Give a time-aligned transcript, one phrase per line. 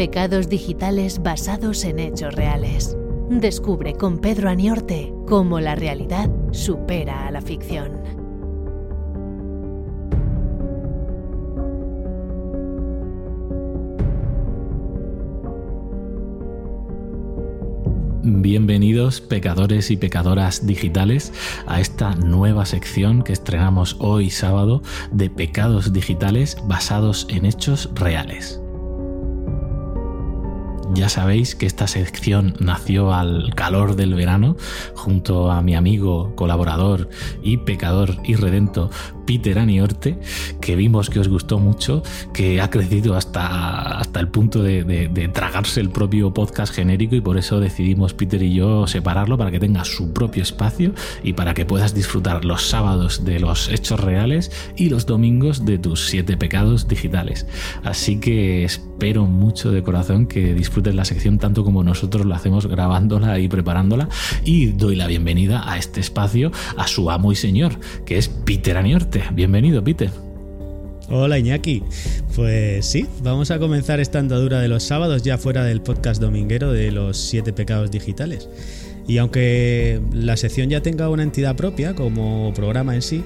[0.00, 2.96] Pecados digitales basados en hechos reales.
[3.28, 8.00] Descubre con Pedro Aniorte cómo la realidad supera a la ficción.
[18.22, 21.30] Bienvenidos pecadores y pecadoras digitales
[21.66, 24.80] a esta nueva sección que estrenamos hoy sábado
[25.12, 28.59] de pecados digitales basados en hechos reales.
[30.92, 34.56] Ya sabéis que esta sección nació al calor del verano
[34.94, 37.08] junto a mi amigo, colaborador
[37.42, 38.90] y pecador y redento
[39.30, 40.18] Peter Aniorte,
[40.60, 42.02] que vimos que os gustó mucho,
[42.34, 47.38] que ha crecido hasta, hasta el punto de, tragarse el propio podcast genérico y por
[47.38, 51.64] eso decidimos Peter y yo separarlo para que tenga su propio espacio y para que
[51.64, 56.88] puedas disfrutar los sábados de los hechos reales y los domingos de tus siete pecados
[56.88, 57.46] digitales.
[57.84, 62.66] Así que espero mucho de corazón que disfrutes la sección tanto como nosotros lo hacemos
[62.66, 64.08] grabándola y preparándola
[64.44, 68.76] y doy la bienvenida a este espacio a su amo y señor, que es Peter
[68.76, 69.19] Aniorte.
[69.32, 70.10] Bienvenido, Peter.
[71.08, 71.82] Hola Iñaki.
[72.36, 76.72] Pues sí, vamos a comenzar esta andadura de los sábados ya fuera del podcast dominguero
[76.72, 78.48] de los siete pecados digitales.
[79.06, 83.24] Y aunque la sección ya tenga una entidad propia como programa en sí,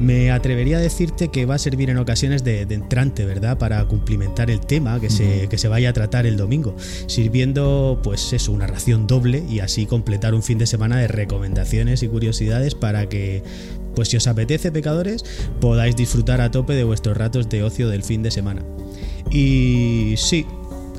[0.00, 3.58] me atrevería a decirte que va a servir en ocasiones de, entrante, ¿verdad?
[3.58, 8.32] Para cumplimentar el tema que se, que se vaya a tratar el domingo, sirviendo pues
[8.32, 12.74] eso, una ración doble y así completar un fin de semana de recomendaciones y curiosidades
[12.74, 13.42] para que
[13.94, 15.24] pues si os apetece, pecadores,
[15.60, 18.62] podáis disfrutar a tope de vuestros ratos de ocio del fin de semana.
[19.30, 20.46] Y sí,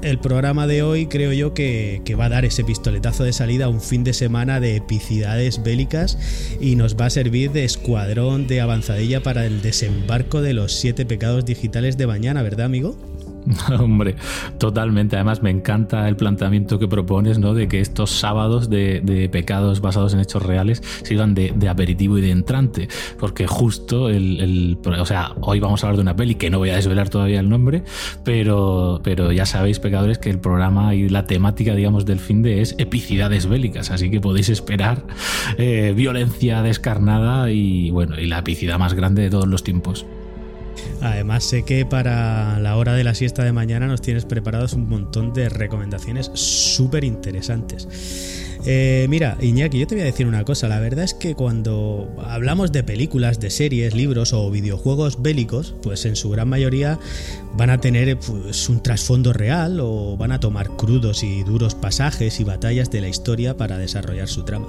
[0.01, 3.69] el programa de hoy creo yo que, va a dar ese pistoletazo de salida a
[3.69, 6.17] un fin de semana de epicidades bélicas
[6.59, 11.05] y nos va a servir de escuadrón de avanzadilla para el desembarco de los siete
[11.05, 13.14] pecados digitales de mañana, ¿verdad, amigo?
[13.79, 14.15] Hombre,
[14.57, 15.15] totalmente.
[15.15, 17.53] Además, me encanta el planteamiento que propones, ¿no?
[17.53, 22.31] De que estos sábados de, pecados basados en hechos reales sirvan de, aperitivo y de
[22.31, 22.87] entrante.
[23.19, 26.69] Porque justo el, O sea, hoy vamos a hablar de una peli que no voy
[26.69, 27.83] a desvelar todavía el nombre,
[28.23, 32.61] pero, pero ya sabéis, pecadores, que el programa y la temática, digamos, del fin de
[32.61, 33.91] es epicidades bélicas.
[33.91, 35.03] Así que podéis esperar
[35.57, 40.05] eh, violencia descarnada y, bueno, y la epicidad más grande de todos los tiempos.
[41.01, 44.89] Además sé que para la hora de la siesta de mañana nos tienes preparados un
[44.89, 47.87] montón de recomendaciones súper interesantes.
[48.67, 50.67] Eh, mira, Iñaki, yo te voy a decir una cosa.
[50.67, 56.05] La verdad es que cuando hablamos de películas, de series, libros o videojuegos bélicos, pues
[56.05, 56.99] en su gran mayoría
[57.55, 62.39] van a tener pues, un trasfondo real o van a tomar crudos y duros pasajes
[62.39, 64.67] y batallas de la historia para desarrollar su trama.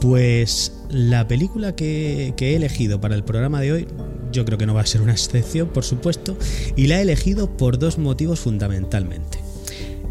[0.00, 3.88] Pues la película que, he elegido para el programa de hoy,
[4.34, 6.36] yo creo que no va a ser una excepción, por supuesto,
[6.76, 9.38] y la he elegido por dos motivos fundamentalmente.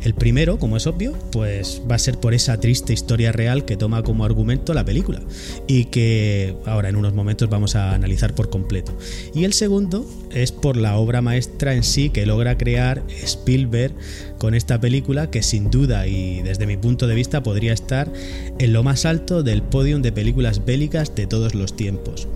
[0.04, 3.78] El primero, como es obvio, pues va a ser por esa triste historia real que
[3.78, 5.22] toma como argumento la película
[5.66, 8.94] y que ahora en unos momentos vamos a analizar por completo.
[9.34, 13.94] Y el segundo es por la obra maestra en sí que logra crear Spielberg
[14.38, 18.12] con esta película que sin duda y desde mi punto de vista podría estar
[18.60, 22.28] en lo más alto del podium de películas bélicas de todos los tiempos.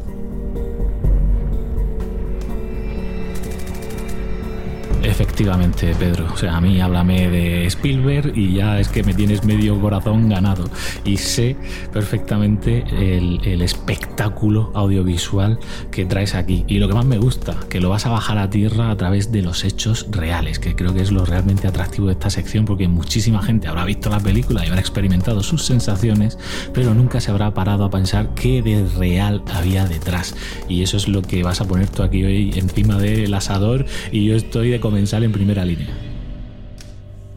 [5.18, 6.28] Efectivamente, Pedro.
[6.32, 10.30] O sea, a mí háblame de Spielberg y ya es que me tienes medio corazón
[10.30, 10.70] ganado.
[11.06, 11.56] Y sé
[11.92, 15.58] perfectamente el, espectáculo audiovisual
[15.90, 16.66] que traes aquí.
[16.68, 19.32] Y lo que más me gusta, que lo vas a bajar a tierra a través
[19.32, 22.88] de los hechos reales, que creo que es lo realmente atractivo de esta sección, porque
[22.88, 26.38] muchísima gente habrá visto la película y habrá experimentado sus sensaciones,
[26.76, 30.36] pero nunca se habrá parado a pensar qué de real había detrás.
[30.70, 34.26] Y eso es lo que vas a poner tú aquí hoy encima del asador y
[34.26, 35.88] yo estoy de comensal en primera línea.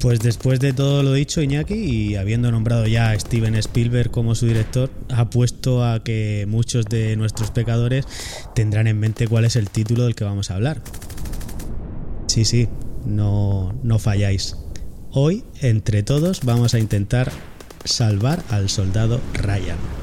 [0.00, 4.34] Pues después de todo lo dicho, Iñaki, y habiendo nombrado ya a Steven Spielberg como
[4.34, 8.06] su director, apuesto a que muchos de nuestros pecadores
[8.54, 10.82] tendrán en mente cuál es el título del que vamos a hablar.
[12.26, 12.68] Sí, sí,
[13.04, 14.56] no, no falláis.
[15.12, 17.30] Hoy, entre todos, vamos a intentar
[17.84, 19.99] salvar al soldado Ryan.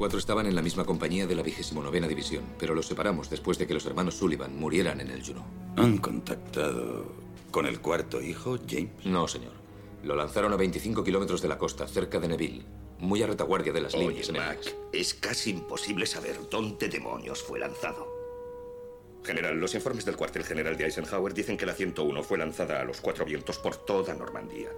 [0.00, 3.58] Cuatro estaban en la misma compañía de la vigésimo novena división, pero los separamos después
[3.58, 5.44] de que los hermanos Sullivan murieran en el Juno.
[5.76, 7.04] ¿Han contactado
[7.50, 9.04] con el cuarto hijo, James?
[9.04, 9.52] No, señor.
[10.02, 12.64] Lo lanzaron a 25 kilómetros de la costa, cerca de Neville,
[12.98, 18.08] muy a retaguardia de las líneas Mac, es casi imposible saber dónde demonios fue lanzado.
[19.22, 22.84] General, los informes del cuartel general de Eisenhower dicen que la 101 fue lanzada a
[22.84, 24.70] los cuatro vientos por toda Normandía.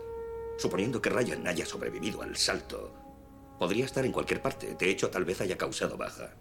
[0.58, 2.92] Suponiendo que Ryan haya sobrevivido al salto,
[3.62, 4.74] Podría estar en cualquier parte.
[4.74, 6.34] De hecho, tal vez haya causado baja.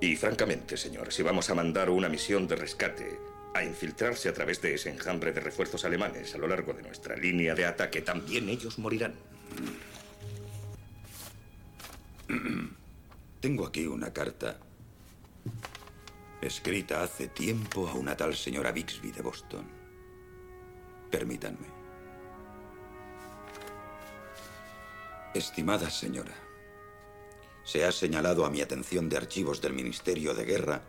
[0.00, 3.18] Y francamente, señor, si vamos a mandar una misión de rescate,
[3.52, 7.16] a infiltrarse a través de ese enjambre de refuerzos alemanes a lo largo de nuestra
[7.16, 9.14] línea de ataque, también ellos morirán.
[13.40, 14.60] Tengo aquí una carta
[16.40, 19.66] escrita hace tiempo a una tal señora Bixby de Boston.
[21.10, 21.66] Permítanme.
[25.34, 26.41] Estimada señora,
[27.64, 30.82] se ha señalado a mi atención de archivos del Ministerio de Guerra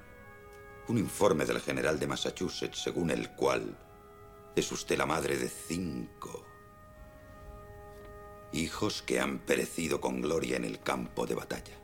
[0.87, 3.77] un informe del general de Massachusetts según el cual
[4.55, 6.45] es usted la madre de cinco
[8.51, 11.79] hijos que han perecido con gloria en el campo de batalla.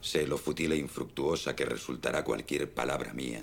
[0.00, 3.42] Sé lo fútil e infructuosa que resultará cualquier palabra mía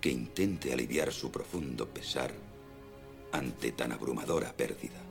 [0.00, 2.32] que intente aliviar su profundo pesar
[3.32, 5.01] ante tan abrumadora pérdida.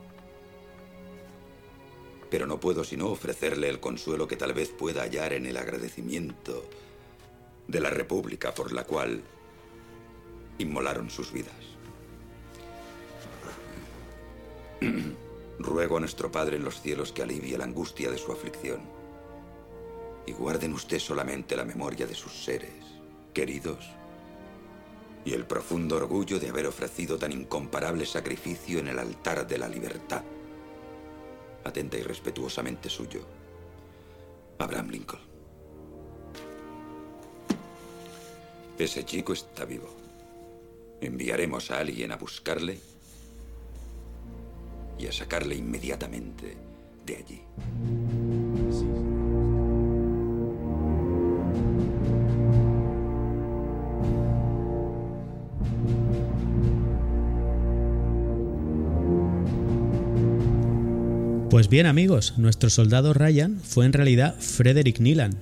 [2.32, 6.64] Pero no puedo sino ofrecerle el consuelo que tal vez pueda hallar en el agradecimiento
[7.68, 9.22] de la República por la cual
[10.56, 11.52] inmolaron sus vidas.
[15.58, 18.80] Ruego a nuestro Padre en los cielos que alivie la angustia de su aflicción
[20.24, 22.82] y guarden usted solamente la memoria de sus seres,
[23.34, 23.90] queridos,
[25.26, 29.68] y el profundo orgullo de haber ofrecido tan incomparable sacrificio en el altar de la
[29.68, 30.24] libertad.
[31.64, 33.20] Atenta y respetuosamente suyo,
[34.58, 35.20] Abraham Lincoln.
[38.78, 39.88] Ese chico está vivo.
[41.00, 42.78] Enviaremos a alguien a buscarle
[44.98, 46.56] y a sacarle inmediatamente
[47.04, 47.42] de allí.
[61.52, 65.36] Pues bien amigos, nuestro soldado Ryan fue en realidad Frederick Nilan,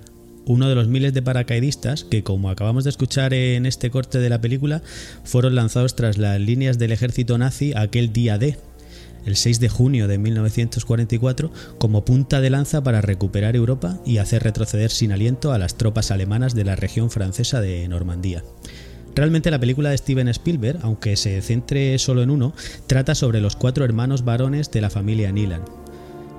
[0.45, 4.27] uno de los miles de paracaidistas que, como acabamos de escuchar en este corte de
[4.27, 4.81] la película,
[5.23, 8.57] fueron lanzados tras las líneas del ejército nazi aquel día D,
[9.25, 14.43] el 6 de junio de 1944 como punta de lanza para recuperar Europa y hacer
[14.43, 18.43] retroceder sin aliento a las tropas alemanas de la región francesa de Normandía.
[19.15, 22.53] Realmente la película de Steven Spielberg, aunque se centre solo en uno,
[22.87, 25.80] trata sobre los cuatro hermanos varones de la familia Nilan.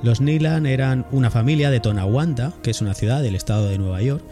[0.02, 4.02] Los Nilan eran una familia de Tonawanda, que es una ciudad del estado de Nueva
[4.02, 4.24] York,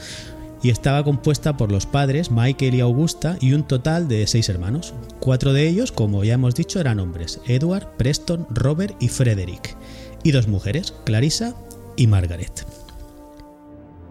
[0.63, 4.95] y estaba compuesta por los padres Michael y Augusta y un total de seis hermanos.
[5.21, 9.77] Cuatro de ellos, como ya hemos dicho, eran hombres, Edward, Preston, Robert y Frederick,
[10.23, 11.55] y dos mujeres, Clarissa
[11.97, 12.67] y Margaret.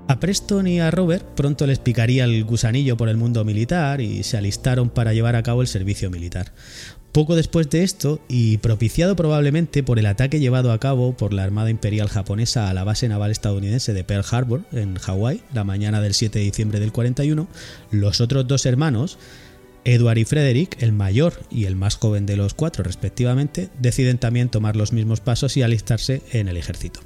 [0.07, 4.23] A Preston y a Robert pronto les picaría el gusanillo por el mundo militar y
[4.23, 6.51] se alistaron para llevar a cabo el servicio militar.
[7.11, 11.43] Poco después de esto, y propiciado probablemente por el ataque llevado a cabo por la
[11.43, 16.01] Armada Imperial japonesa a la base naval estadounidense de Pearl Harbor, en Hawái, la mañana
[16.01, 17.47] del 7 de diciembre del 41,
[17.89, 19.17] los otros dos hermanos,
[19.85, 24.49] Edward y Frederick, el mayor y el más joven de los cuatro respectivamente, deciden también
[24.49, 26.99] tomar los mismos pasos y alistarse en el ejército.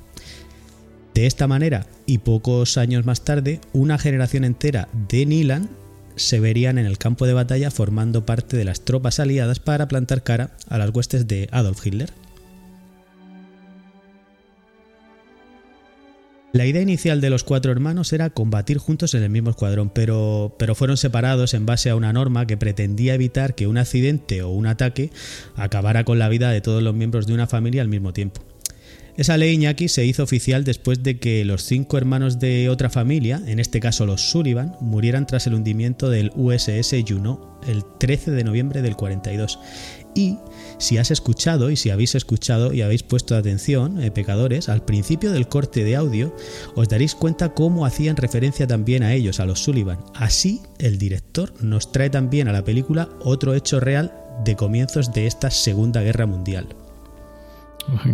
[1.13, 5.69] De esta manera, y pocos años más tarde, una generación entera de Nilan
[6.15, 10.23] se verían en el campo de batalla formando parte de las tropas aliadas para plantar
[10.23, 12.11] cara a las huestes de Adolf Hitler.
[16.53, 20.55] La idea inicial de los cuatro hermanos era combatir juntos en el mismo escuadrón, pero,
[20.59, 24.49] pero, fueron separados en base a una norma que pretendía evitar que un accidente o
[24.51, 25.09] un ataque
[25.55, 28.52] acabara con la vida de todos los miembros de una familia al mismo tiempo.
[29.15, 33.39] Esa ley Iñaki se hizo oficial después de que los cinco hermanos de otra familia,
[33.45, 38.43] en este caso los Sullivan, murieran tras el hundimiento del USS Juno el 13 de
[38.43, 39.59] noviembre del 42.
[40.15, 40.39] Y
[40.79, 45.31] si has escuchado y si habéis escuchado y habéis puesto atención, eh, pecadores, al principio
[45.31, 46.35] del corte de audio,
[46.75, 49.99] os daréis cuenta cómo hacían referencia también a ellos, a los Sullivan.
[50.15, 54.11] Así, el director nos trae también a la película otro hecho real
[54.43, 56.67] de comienzos de esta Segunda Guerra Mundial.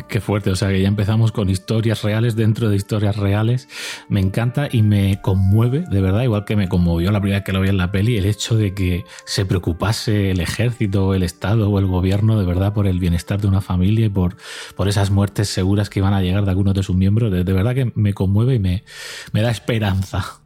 [0.07, 3.67] Qué fuerte, o sea que ya empezamos con historias reales dentro de historias reales.
[4.07, 7.53] Me encanta y me conmueve, de verdad, igual que me conmovió la primera vez que
[7.53, 11.69] lo vi en la peli, el hecho de que se preocupase el ejército, el Estado
[11.69, 14.37] o el gobierno de verdad por el bienestar de una familia y por,
[14.75, 17.31] por esas muertes seguras que iban a llegar de algunos de sus miembros.
[17.31, 18.83] De, de verdad que me conmueve y me,
[19.31, 20.41] me da esperanza.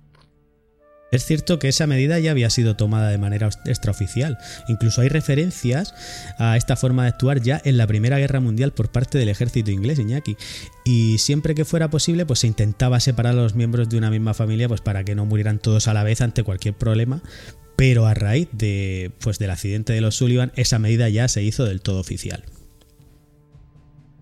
[1.13, 4.39] Es cierto que esa medida ya había sido tomada de manera extraoficial.
[4.67, 5.93] Incluso hay referencias
[6.39, 9.69] a esta forma de actuar ya en la Primera Guerra Mundial por parte del ejército
[9.69, 10.37] inglés, Iñaki.
[10.83, 14.33] Y siempre que fuera posible, pues se intentaba separar a los miembros de una misma
[14.33, 17.21] familia, pues para que no murieran todos a la vez ante cualquier problema.
[17.75, 21.63] Pero a raíz de, pues, del accidente de los Sullivan, esa medida ya se hizo
[21.63, 22.43] del todo oficial.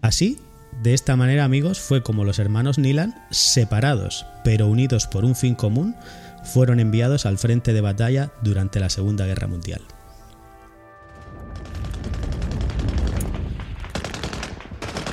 [0.01, 0.39] Así,
[0.83, 5.55] de esta manera, amigos, fue como los hermanos Nilan, separados pero unidos por un fin
[5.55, 5.95] común,
[6.43, 9.81] fueron enviados al frente de batalla durante la Segunda Guerra Mundial.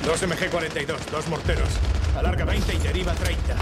[0.05, 1.69] Dos MG-42, dos morteros.
[2.17, 3.55] Alarga 20 y deriva 30.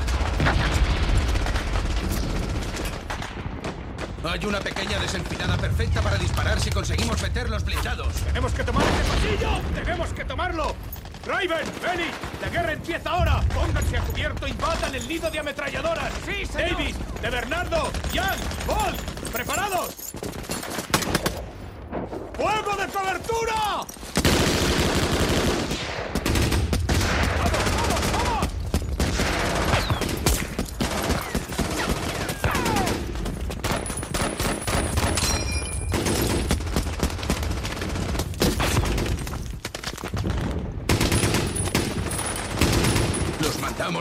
[4.24, 8.14] Hay una pequeña desenfinada perfecta para disparar si conseguimos meter los blindados.
[8.26, 9.62] ¡Tenemos que tomar ese pasillo!
[9.74, 10.76] ¡Tenemos que tomarlo!
[11.28, 12.10] Raven, Benny,
[12.42, 13.42] la guerra empieza ahora.
[13.54, 16.10] Pónganse a cubierto, invadan el nido de ametralladoras.
[16.26, 16.72] Sí, señor.
[16.72, 18.96] Davis, de Bernardo, Jan, Paul,
[19.34, 20.14] preparados.
[22.34, 23.54] ¡Fuego de cobertura!
[27.38, 28.48] ¡Vamos, vamos, vamos!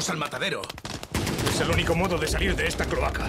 [0.09, 0.63] Al matadero.
[1.51, 3.29] Es el único modo de salir de esta cloaca.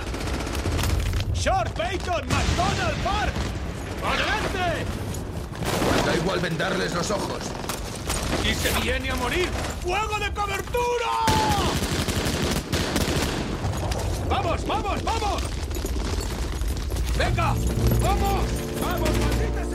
[1.33, 3.33] Short, Bacon, McDonald, Park.
[4.05, 4.85] ¡Adelante!
[6.05, 7.39] Da igual vendarles los ojos.
[8.45, 9.49] ¡Y se viene a morir!
[9.81, 11.11] ¡Fuego de cobertura!
[14.29, 15.43] ¡Vamos, vamos, vamos!
[17.17, 17.55] ¡Venga!
[18.01, 18.45] ¡Vamos!
[18.81, 19.66] ¡Vamos, maldita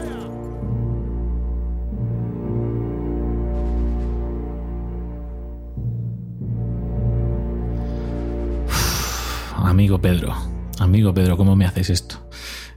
[9.73, 10.35] Amigo Pedro,
[10.81, 12.29] amigo Pedro, ¿cómo me haces esto?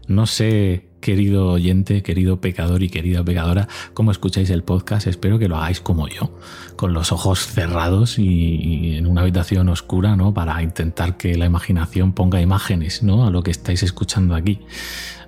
[0.08, 5.06] No sé, querido oyente, querido pecador y querida pecadora, cómo escucháis el podcast.
[5.06, 6.32] Espero que lo hagáis como yo,
[6.78, 10.34] con los ojos cerrados y, en una habitación oscura, ¿no?
[10.34, 13.28] Para intentar que la imaginación ponga imágenes, ¿no?
[13.28, 14.62] A lo que estáis escuchando aquí.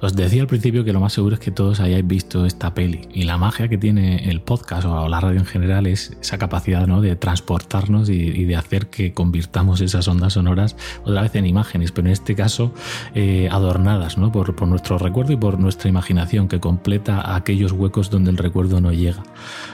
[0.02, 3.08] Os decía al principio que lo más seguro es que todos hayáis visto esta peli
[3.14, 6.86] y la magia que tiene el podcast o la radio en general es esa capacidad
[6.86, 7.02] ¿no?
[7.02, 11.92] de transportarnos y, y, de hacer que convirtamos esas ondas sonoras otra vez en imágenes,
[11.92, 12.74] pero en este caso
[13.16, 14.32] eh, adornadas ¿no?
[14.32, 18.80] por, por nuestro recuerdo y por nuestra imaginación que completa aquellos huecos donde el recuerdo
[18.80, 19.22] no llega.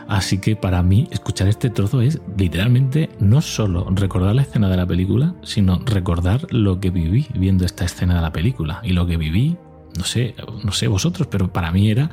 [0.07, 4.77] Así que para mí escuchar este trozo es literalmente no solo recordar la escena de
[4.77, 9.05] la película, sino recordar lo que viví viendo esta escena de la película y lo
[9.05, 9.55] que viví
[9.95, 10.33] no sé,
[10.63, 12.09] no sé vosotros, pero para mí era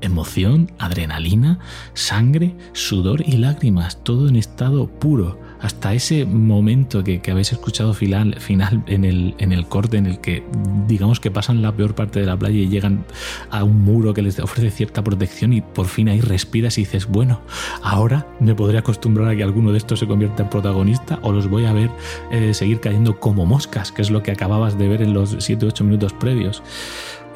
[0.00, 1.58] emoción, adrenalina,
[1.92, 5.38] sangre, sudor y lágrimas, todo en estado puro.
[5.60, 10.20] Hasta ese momento que, habéis escuchado final, final en, el, en el corte en el
[10.20, 10.44] que
[10.86, 13.04] digamos que pasan la peor parte de la playa y llegan
[13.50, 17.06] a un muro que les ofrece cierta protección y por fin ahí respiras y dices,
[17.06, 17.40] bueno,
[17.82, 21.48] ahora me podré acostumbrar a que alguno de estos se convierta en protagonista o los
[21.48, 21.90] voy a ver
[22.30, 25.82] eh, seguir cayendo como moscas, que es lo que acababas de ver en los 7-8
[25.82, 26.62] minutos previos.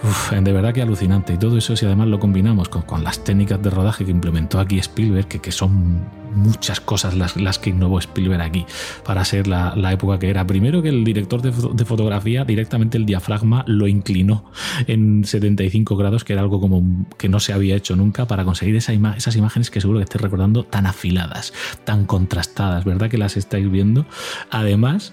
[0.05, 1.35] Uf, de verdad que alucinante.
[1.35, 4.79] Y todo eso, si además lo combinamos con, las técnicas de rodaje que implementó aquí
[4.79, 6.05] Spielberg, que, que son
[6.35, 8.67] muchas cosas las, las, que innovó Spielberg aquí
[9.05, 10.47] para ser la, la, época que era.
[10.47, 14.45] Primero que el director de, de, fotografía directamente el diafragma lo inclinó
[14.87, 18.75] en 75 grados, que era algo como que no se había hecho nunca para conseguir
[18.77, 21.53] esas imágenes que seguro que estáis recordando tan afiladas,
[21.85, 24.07] tan contrastadas, ¿verdad que las estáis viendo?
[24.51, 25.13] Además,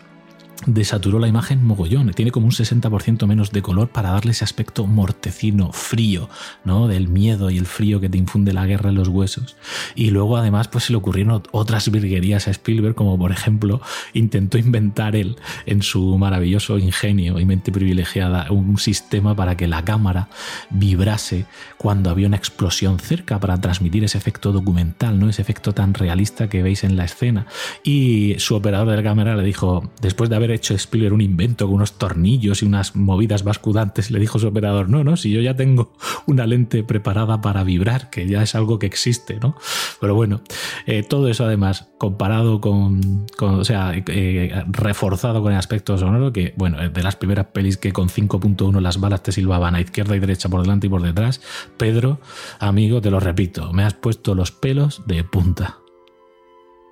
[0.66, 2.12] desaturó la imagen mogollón.
[2.12, 6.30] Tiene como un 60% menos de color para darle ese aspecto mortecino, frío,
[6.64, 6.88] ¿no?
[6.88, 9.56] Del miedo y el frío que te infunde la guerra en los huesos.
[9.96, 13.82] Y luego además pues se le ocurrieron otras virguerías a Spielberg, como por ejemplo
[14.14, 19.84] intentó inventar él en su maravilloso ingenio y mente privilegiada un sistema para que la
[19.84, 20.30] cámara
[20.70, 21.46] vibrase
[21.78, 25.30] cuando había una explosión cerca para transmitir ese efecto documental, ¿no?
[25.30, 27.46] Ese efecto tan realista que veis en la escena.
[27.84, 31.66] Y su operador de la cámara le dijo, después de haber hecho Spielberg un invento
[31.66, 35.42] con unos tornillos y unas movidas bascudantes, le dijo su operador, no, no, si yo
[35.42, 35.94] ya tengo
[36.26, 39.56] una lente preparada para vibrar, que ya es algo que existe, ¿no?
[40.00, 40.42] Pero bueno,
[40.86, 46.32] eh, todo eso además comparado con, con o sea, eh, reforzado con el aspecto sonoro,
[46.32, 50.16] que bueno, de las primeras pelis que con 5.1 las balas te silbaban a izquierda
[50.16, 51.42] y derecha, por delante y por detrás,
[51.78, 52.20] Pedro,
[52.60, 55.78] amigo, te lo repito, me has puesto los pelos de punta.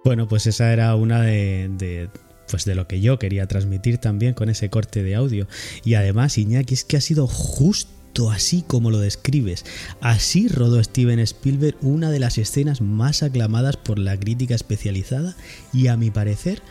[0.04, 2.10] Bueno, pues esa era una de
[2.50, 5.48] pues de lo que yo quería transmitir también con ese corte de audio.
[5.84, 9.66] Y además, Iñaki, es que ha sido justo así como lo describes.
[10.01, 15.36] Así rodó Steven Spielberg una de las escenas más aclamadas por la crítica especializada
[15.74, 16.62] y a mi parecer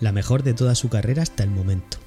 [0.00, 1.98] la mejor de toda su carrera hasta el momento.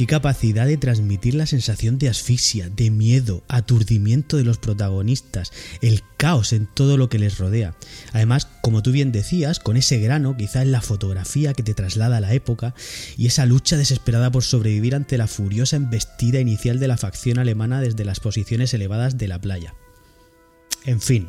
[0.00, 5.52] Qué capacidad de transmitir la sensación de asfixia, de miedo, aturdimiento de los protagonistas,
[5.82, 7.74] el caos en todo lo que les rodea.
[8.14, 12.16] Además, como tú bien decías, con ese grano quizá en la fotografía que te traslada
[12.16, 12.74] a la época
[13.18, 17.82] y esa lucha desesperada por sobrevivir ante la furiosa embestida inicial de la facción alemana
[17.82, 19.74] desde las posiciones elevadas de la playa.
[20.86, 21.28] En fin,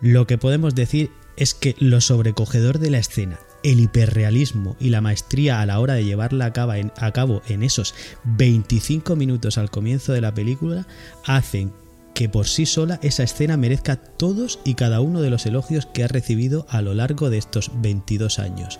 [0.00, 5.00] lo que podemos decir es que lo sobrecogedor de la escena el hiperrealismo y la
[5.00, 10.20] maestría a la hora de llevarla a cabo, en, esos 25 minutos al comienzo de
[10.20, 10.86] la película
[11.24, 11.72] hacen
[12.14, 16.04] que por sí sola esa escena merezca todos y cada uno de los elogios que
[16.04, 18.78] ha recibido a lo largo de estos 22 años.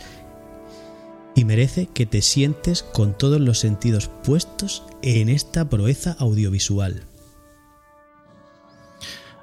[1.34, 7.04] Y merece que te sientes con todos los sentidos puestos en esta proeza audiovisual.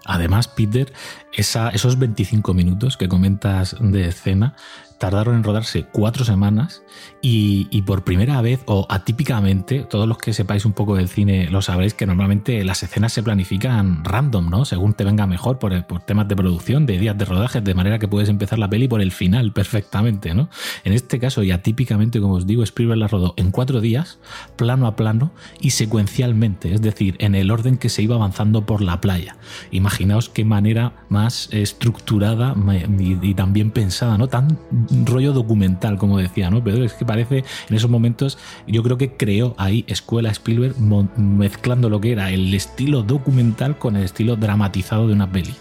[0.07, 0.93] Además, Peter,
[1.33, 4.55] esos 25 minutos que comentas de escena
[4.97, 6.83] tardaron en rodarse cuatro semanas
[7.21, 11.61] y, por primera vez o atípicamente, todos los que sepáis un poco del cine lo
[11.61, 14.65] sabréis que normalmente las escenas se planifican random, ¿no?
[14.65, 17.99] Según te venga mejor por, por temas de producción, de días de rodaje, de manera
[17.99, 20.49] que puedes empezar la peli por el final perfectamente, ¿no?
[20.83, 24.19] En este caso y atípicamente, como os digo, Spielberg la rodó en cuatro días,
[24.55, 28.81] plano a plano y secuencialmente, es decir, en el orden que se iba avanzando por
[28.81, 29.37] la playa.
[29.71, 32.55] Imaginaos qué manera más estructurada
[32.89, 34.27] y también pensada, ¿no?
[34.27, 34.57] Tan
[35.05, 36.63] rollo documental, como decía, ¿no?
[36.63, 40.75] Pero es que parece en esos momentos, yo creo que creó ahí Escuela Spielberg
[41.17, 45.53] mezclando lo que era el estilo documental con el estilo dramatizado de una peli.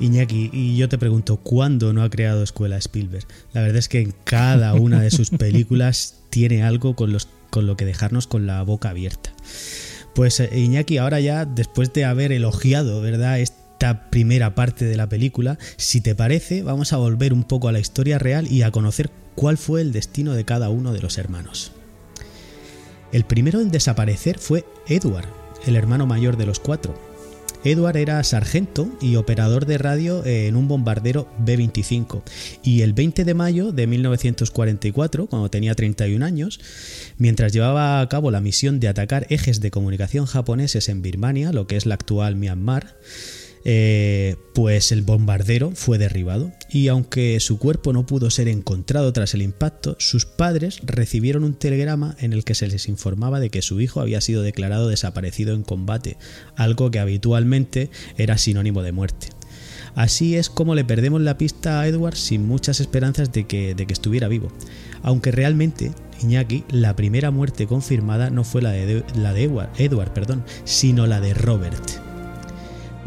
[0.00, 3.26] Iñaki, y yo te pregunto, ¿cuándo no ha creado Escuela Spielberg?
[3.52, 7.66] La verdad es que en cada una de sus películas tiene algo con, los, con
[7.66, 9.32] lo que dejarnos con la boca abierta.
[10.14, 13.40] Pues eh, Iñaki, ahora ya, después de haber elogiado, ¿verdad?
[13.78, 17.72] Esta primera parte de la película, si te parece, vamos a volver un poco a
[17.72, 21.16] la historia real y a conocer cuál fue el destino de cada uno de los
[21.16, 21.70] hermanos.
[23.12, 25.28] El primero en desaparecer fue Edward,
[25.64, 26.98] el hermano mayor de los cuatro.
[27.62, 32.22] Edward era sargento y operador de radio en un bombardero B-25
[32.64, 36.58] y el 20 de mayo de 1944, cuando tenía 31 años,
[37.16, 41.68] mientras llevaba a cabo la misión de atacar ejes de comunicación japoneses en Birmania, lo
[41.68, 42.96] que es la actual Myanmar,
[43.64, 49.34] eh, pues el bombardero fue derribado y aunque su cuerpo no pudo ser encontrado tras
[49.34, 53.62] el impacto, sus padres recibieron un telegrama en el que se les informaba de que
[53.62, 56.16] su hijo había sido declarado desaparecido en combate,
[56.56, 59.28] algo que habitualmente era sinónimo de muerte.
[59.94, 63.86] Así es como le perdemos la pista a Edward sin muchas esperanzas de que, de
[63.86, 64.52] que estuviera vivo,
[65.02, 65.92] aunque realmente
[66.22, 71.06] Iñaki, la primera muerte confirmada no fue la de, la de Edward, Edward perdón, sino
[71.06, 72.07] la de Robert.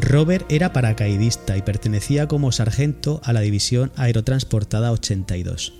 [0.02, 5.74] Robert era paracaidista y pertenecía como sargento a la división aerotransportada 82.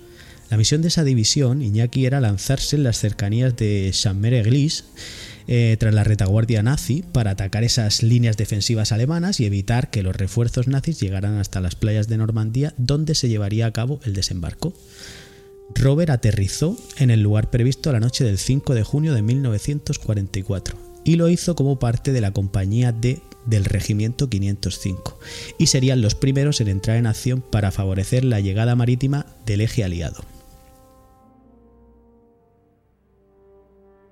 [0.49, 4.85] La misión de esa división, Iñaki, era lanzarse en las cercanías de Chammer-Église
[5.47, 10.15] eh, tras la retaguardia nazi para atacar esas líneas defensivas alemanas y evitar que los
[10.15, 14.73] refuerzos nazis llegaran hasta las playas de Normandía donde se llevaría a cabo el desembarco.
[15.75, 21.17] Robert aterrizó en el lugar previsto la noche del 5 de junio de 1944 y
[21.17, 25.19] lo hizo como parte de la compañía de del Regimiento 505
[25.57, 29.83] y serían los primeros en entrar en acción para favorecer la llegada marítima del eje
[29.83, 30.23] aliado.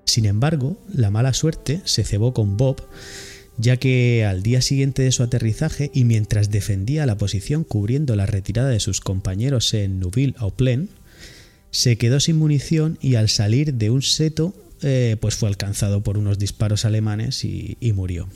[0.06, 2.82] Sin embargo, la mala suerte se cebó con Bob,
[3.58, 8.26] ya que al día siguiente de su aterrizaje y mientras defendía la posición cubriendo la
[8.26, 10.90] retirada de sus compañeros en Neuville-au-Plaine,
[11.70, 16.18] se quedó sin munición y al salir de un seto eh, pues fue alcanzado por
[16.18, 18.28] unos disparos alemanes y murió.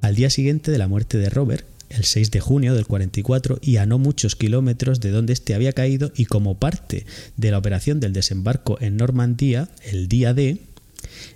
[0.00, 3.76] Al día siguiente de la muerte de Robert, el 6 de junio del 44 y
[3.76, 7.04] a no muchos kilómetros de donde éste había caído y como parte
[7.36, 10.58] de la operación del desembarco en Normandía, el día D,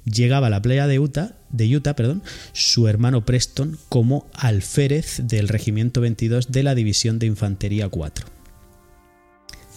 [0.04, 2.22] llegaba a la playa de Utah, de Utah perdón,
[2.52, 8.33] su hermano Preston como alférez del Regimiento 22 de la División de Infantería 4.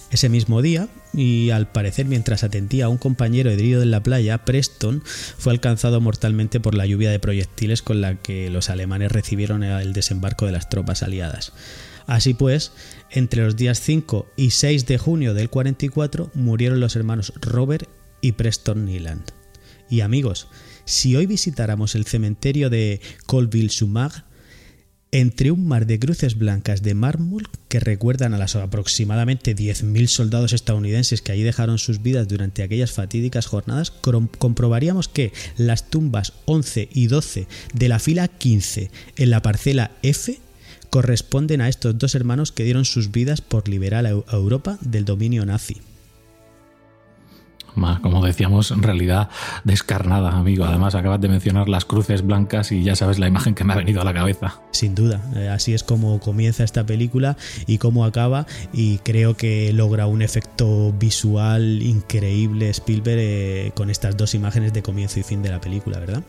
[0.09, 4.45] Ese mismo día, y al parecer mientras atendía a un compañero herido en la playa,
[4.45, 9.63] Preston fue alcanzado mortalmente por la lluvia de proyectiles con la que los alemanes recibieron
[9.63, 11.51] el desembarco de las tropas aliadas.
[12.05, 12.71] Así pues,
[13.11, 17.89] entre los días 5 y 6 de junio del 44 murieron los hermanos Robert
[18.21, 19.33] y Preston Neeland.
[19.89, 20.47] Y amigos,
[20.85, 24.26] si hoy visitáramos el cementerio de Colville-Sumag,
[25.19, 30.53] entre un mar de cruces blancas de mármol que recuerdan a los aproximadamente 10.000 soldados
[30.53, 36.89] estadounidenses que allí dejaron sus vidas durante aquellas fatídicas jornadas, comprobaríamos que las tumbas 11
[36.93, 40.39] y 12 de la fila 15 en la parcela F
[40.91, 45.47] corresponden a estos dos hermanos que dieron sus vidas por liberar a Europa del dominio
[45.47, 45.77] nazi
[48.01, 49.29] como decíamos, en realidad
[49.63, 50.65] descarnada, amigo.
[50.65, 53.77] Además, acabas de mencionar las cruces blancas y ya sabes la imagen que me ha
[53.77, 54.59] venido a la cabeza.
[54.71, 59.71] Sin duda, eh, así es como comienza esta película y cómo acaba y creo que
[59.73, 65.41] logra un efecto visual increíble Spielberg eh, con estas dos imágenes de comienzo y fin
[65.41, 66.23] de la película, ¿verdad?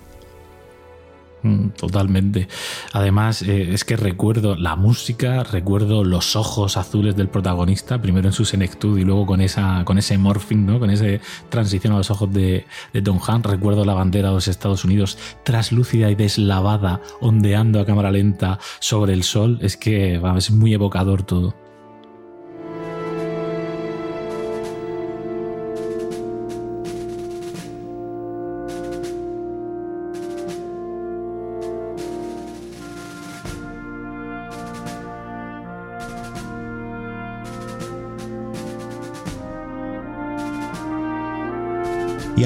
[1.42, 2.48] Mm, totalmente.
[2.92, 8.32] Además, eh, es que recuerdo la música, recuerdo los ojos azules del protagonista, primero en
[8.32, 10.80] su senectud y luego con, esa, con ese morphing, ¿no?
[10.80, 11.04] con esa
[11.48, 13.48] transición a los ojos de, de Tom Hanks.
[13.48, 19.12] Recuerdo la bandera de los Estados Unidos traslúcida y deslavada, ondeando a cámara lenta sobre
[19.12, 19.58] el sol.
[19.62, 21.67] Es que es muy evocador todo.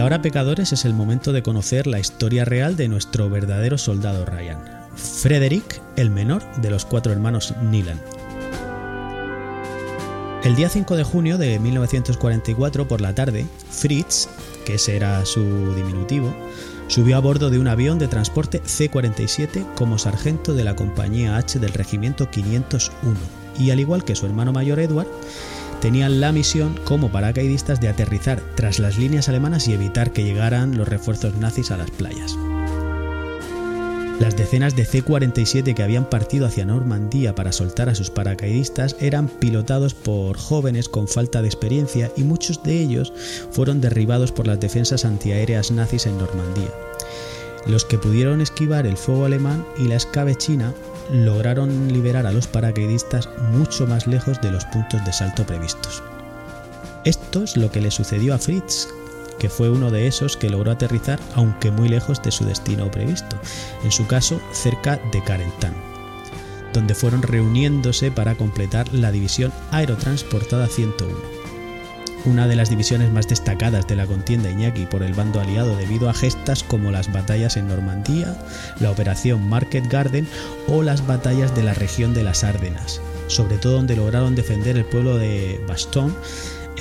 [0.02, 4.58] Ahora, pecadores, es el momento de conocer la historia real de nuestro verdadero soldado Ryan,
[4.96, 8.00] Frederick, el menor de los cuatro hermanos Nilan.
[10.42, 14.28] El día 5 de junio de 1944 por la tarde, Fritz,
[14.66, 16.34] que ese era su diminutivo,
[16.88, 21.60] subió a bordo de un avión de transporte C-47 como sargento de la compañía H
[21.60, 25.08] del regimiento 501 y al igual que su hermano mayor Edward,
[25.82, 30.78] tenían la misión como paracaidistas de aterrizar tras las líneas alemanas y evitar que llegaran
[30.78, 32.38] los refuerzos nazis a las playas.
[34.20, 39.26] Las decenas de C-47 que habían partido hacia Normandía para soltar a sus paracaidistas eran
[39.26, 43.12] pilotados por jóvenes con falta de experiencia y muchos de ellos
[43.50, 46.70] fueron derribados por las defensas antiaéreas nazis en Normandía.
[47.66, 50.72] Los que pudieron esquivar el fuego alemán y la escabechina
[51.10, 56.02] lograron liberar a los paracaidistas mucho más lejos de los puntos de salto previstos.
[57.04, 58.88] Esto es lo que le sucedió a Fritz,
[59.38, 63.36] que fue uno de esos que logró aterrizar aunque muy lejos de su destino previsto,
[63.82, 65.74] en su caso cerca de Carentan,
[66.72, 71.41] donde fueron reuniéndose para completar la división aerotransportada 101
[72.24, 76.08] una de las divisiones más destacadas de la contienda Iñaki por el bando aliado debido
[76.08, 78.36] a gestas como las batallas en Normandía,
[78.80, 80.26] la operación Market Garden
[80.68, 84.84] o las batallas de la región de las Árdenas, sobre todo donde lograron defender el
[84.84, 86.14] pueblo de Bastogne,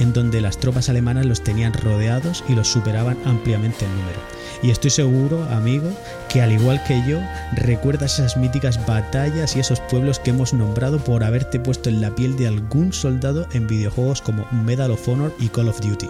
[0.01, 4.19] en donde las tropas alemanas los tenían rodeados y los superaban ampliamente en número.
[4.63, 5.89] Y estoy seguro, amigo,
[6.29, 7.19] que al igual que yo,
[7.53, 12.13] recuerdas esas míticas batallas y esos pueblos que hemos nombrado por haberte puesto en la
[12.15, 16.09] piel de algún soldado en videojuegos como Medal of Honor y Call of Duty.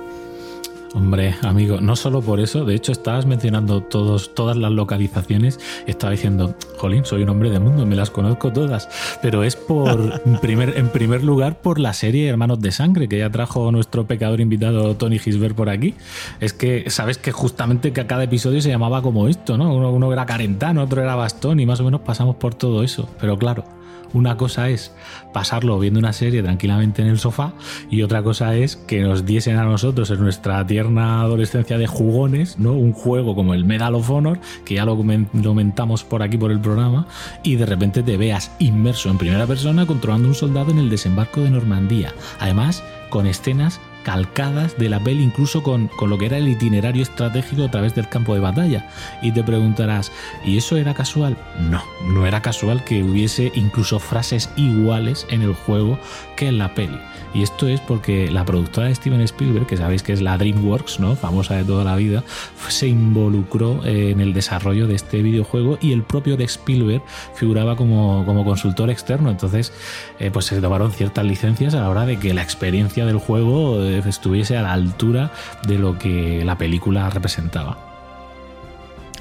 [0.94, 6.12] Hombre, amigo, no solo por eso, de hecho estabas mencionando todos, todas las localizaciones, estaba
[6.12, 8.90] diciendo, jolín, soy un hombre de mundo, me las conozco todas,
[9.22, 13.20] pero es por, en, primer, en primer lugar, por la serie Hermanos de Sangre, que
[13.20, 15.94] ya trajo nuestro pecador invitado Tony Gisbert por aquí.
[16.42, 19.74] Es que, sabes que justamente que cada episodio se llamaba como esto, ¿no?
[19.74, 23.10] Uno, uno era Carentano, otro era Bastón y más o menos pasamos por todo eso,
[23.20, 23.81] pero claro
[24.14, 24.92] una cosa es
[25.34, 27.54] pasarlo viendo una serie tranquilamente en el sofá
[27.90, 32.60] y otra cosa es que nos diesen a nosotros en nuestra tierna adolescencia de jugones,
[32.60, 32.74] ¿no?
[32.74, 36.60] Un juego como el Medal of Honor, que ya lo comentamos por aquí por el
[36.60, 37.08] programa,
[37.44, 41.42] y de repente te veas inmerso en primera persona controlando un soldado en el desembarco
[41.42, 42.14] de Normandía.
[42.40, 47.04] Además, con escenas calcadas de la peli, incluso con, con, lo que era el itinerario
[47.04, 48.90] estratégico a través del campo de batalla.
[49.22, 50.12] Y te preguntarás,
[50.46, 51.38] ¿y eso era casual?
[51.60, 56.00] No, no era casual que hubiese incluso frases iguales en el juego
[56.36, 57.00] que en la peli.
[57.34, 61.00] Y esto es porque la productora de Steven Spielberg, que sabéis que es la DreamWorks,
[61.00, 61.16] ¿no?
[61.16, 62.24] famosa de toda la vida,
[62.68, 67.04] se involucró en el desarrollo de este videojuego y el propio de Spielberg
[67.36, 69.30] figuraba como, como consultor externo.
[69.30, 69.72] Entonces,
[70.20, 73.82] eh, pues se tomaron ciertas licencias a la hora de que la experiencia del juego
[73.98, 75.32] estuviese a la altura
[75.64, 77.92] de lo que la película representaba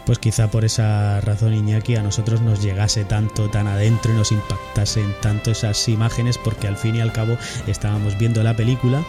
[0.06, 4.32] pues quizá por esa razón Iñaki a nosotros nos llegase tanto tan adentro y nos
[4.32, 7.36] impactasen tanto esas imágenes porque al fin y al cabo
[7.68, 9.04] estábamos viendo la película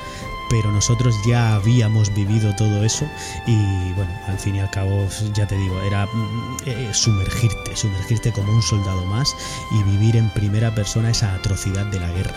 [0.52, 3.10] pero nosotros ya habíamos vivido todo eso
[3.48, 8.34] y bueno, al fin y al cabo ya te digo, era mm, eh, sumergirte, sumergirte
[8.34, 9.34] como un soldado más
[9.72, 12.36] y vivir en primera persona esa atrocidad de la guerra.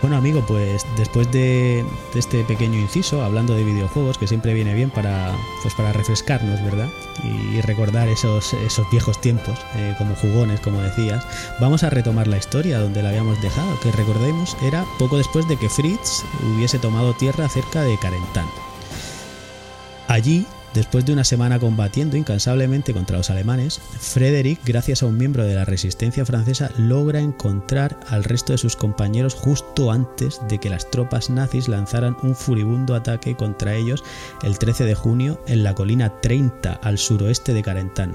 [0.00, 1.84] Bueno, amigo, pues después de,
[2.14, 5.32] este pequeño inciso, hablando de videojuegos, que siempre viene bien para,
[5.62, 6.88] pues para refrescarnos, ¿verdad?
[7.24, 11.26] Y, recordar esos, esos viejos tiempos, eh, como jugones, como decías,
[11.60, 15.56] vamos a retomar la historia donde la habíamos dejado, que recordemos era poco después de
[15.56, 18.46] que Fritz hubiese tomado tierra cerca de Carentán.
[20.06, 20.46] Allí
[20.78, 25.56] Después de una semana combatiendo incansablemente contra los alemanes, Frederick, gracias a un miembro de
[25.56, 30.88] la resistencia francesa, logra encontrar al resto de sus compañeros justo antes de que las
[30.88, 34.04] tropas nazis lanzaran un furibundo ataque contra ellos
[34.44, 38.14] el 13 de junio en la colina 30 al suroeste de Carentán.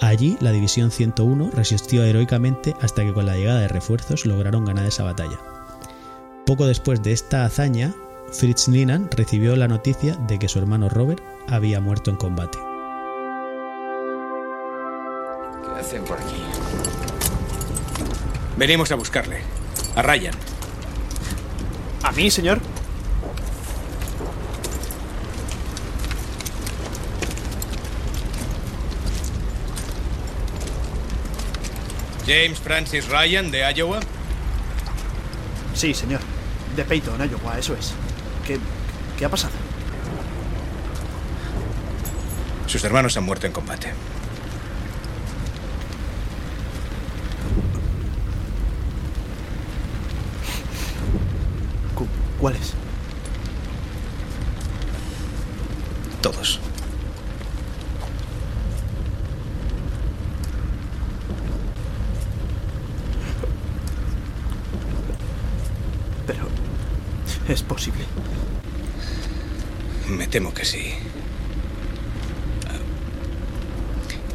[0.00, 4.86] Allí la División 101 resistió heroicamente hasta que con la llegada de refuerzos lograron ganar
[4.86, 5.40] esa batalla.
[6.46, 7.92] Poco después de esta hazaña,
[8.32, 12.58] Fritz Linan recibió la noticia de que su hermano Robert había muerto en combate.
[15.78, 16.36] hacen por aquí?
[18.56, 19.40] Venimos a buscarle.
[19.94, 20.34] A Ryan.
[22.02, 22.60] ¿A mí, señor?
[32.26, 34.00] James Francis Ryan, de Iowa.
[35.74, 36.20] Sí, señor.
[36.74, 37.94] De Peyton, Iowa, eso es.
[38.46, 38.58] ¿Qué,
[39.18, 39.52] qué ha pasado?
[42.66, 43.92] Sus hermanos han muerto en combate.
[51.94, 52.06] Cu-
[52.38, 52.74] ¿Cuáles?
[56.20, 56.60] Todos.
[66.26, 66.46] Pero...
[67.48, 68.04] ¿Es posible?
[70.08, 70.92] Me temo que sí.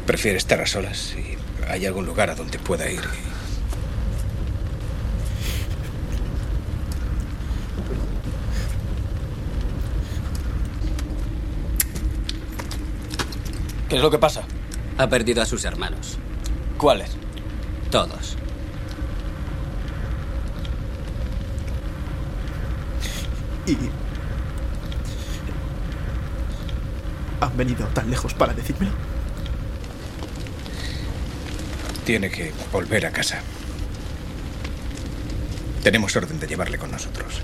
[0.04, 1.38] Prefiere estar a solas y
[1.70, 3.02] hay algún lugar a donde pueda ir.
[13.88, 14.42] ¿Qué es lo que pasa?
[14.98, 16.18] Ha perdido a sus hermanos.
[16.78, 17.12] ¿Cuáles?
[17.92, 18.41] Todos.
[27.52, 28.92] ¿Han venido tan lejos para decírmelo?
[32.06, 33.42] Tiene que volver a casa.
[35.82, 37.42] Tenemos orden de llevarle con nosotros.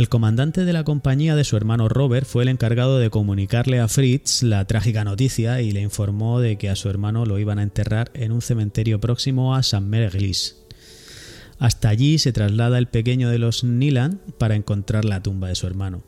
[0.00, 3.86] El comandante de la compañía de su hermano Robert fue el encargado de comunicarle a
[3.86, 7.62] Fritz la trágica noticia y le informó de que a su hermano lo iban a
[7.62, 10.56] enterrar en un cementerio próximo a San Merglis.
[11.58, 15.66] Hasta allí se traslada el pequeño de los Nilan para encontrar la tumba de su
[15.66, 16.02] hermano.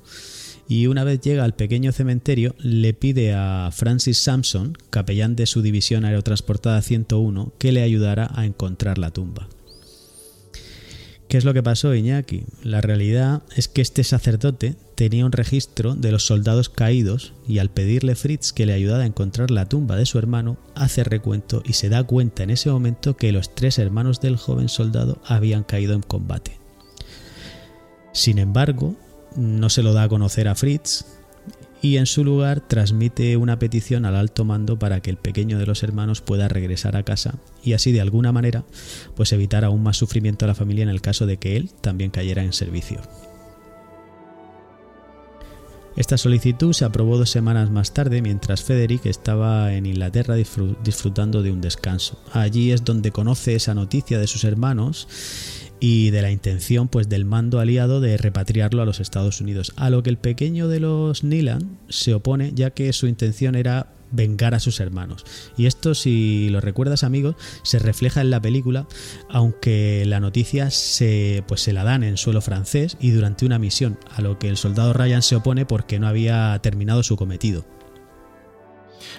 [0.66, 5.60] Y una vez llega al pequeño cementerio, le pide a Francis Sampson, capellán de su
[5.60, 9.50] división aerotransportada 101, que le ayudara a encontrar la tumba.
[11.32, 12.44] ¿Qué es lo que pasó, Iñaki?
[12.62, 17.70] La realidad es que este sacerdote tenía un registro de los soldados caídos y al
[17.70, 21.72] pedirle Fritz que le ayudara a encontrar la tumba de su hermano, hace recuento y
[21.72, 25.94] se da cuenta en ese momento que los tres hermanos del joven soldado habían caído
[25.94, 26.58] en combate.
[28.12, 28.94] Sin embargo,
[29.34, 31.06] no se lo da a conocer a Fritz
[31.82, 35.66] y en su lugar transmite una petición al alto mando para que el pequeño de
[35.66, 38.64] los hermanos pueda regresar a casa y así de alguna manera
[39.16, 42.10] pues evitar aún más sufrimiento a la familia en el caso de que él también
[42.12, 43.00] cayera en servicio.
[45.94, 51.42] Esta solicitud se aprobó dos semanas más tarde mientras Frederick estaba en Inglaterra disfr- disfrutando
[51.42, 52.18] de un descanso.
[52.32, 55.06] Allí es donde conoce esa noticia de sus hermanos
[55.82, 59.90] y de la intención pues del mando aliado de repatriarlo a los Estados Unidos, a
[59.90, 64.54] lo que el pequeño de los Nilan se opone ya que su intención era vengar
[64.54, 65.24] a sus hermanos.
[65.56, 68.86] Y esto, si lo recuerdas amigos, se refleja en la película,
[69.28, 73.98] aunque la noticia se, pues, se la dan en suelo francés y durante una misión,
[74.14, 77.64] a lo que el soldado Ryan se opone porque no había terminado su cometido.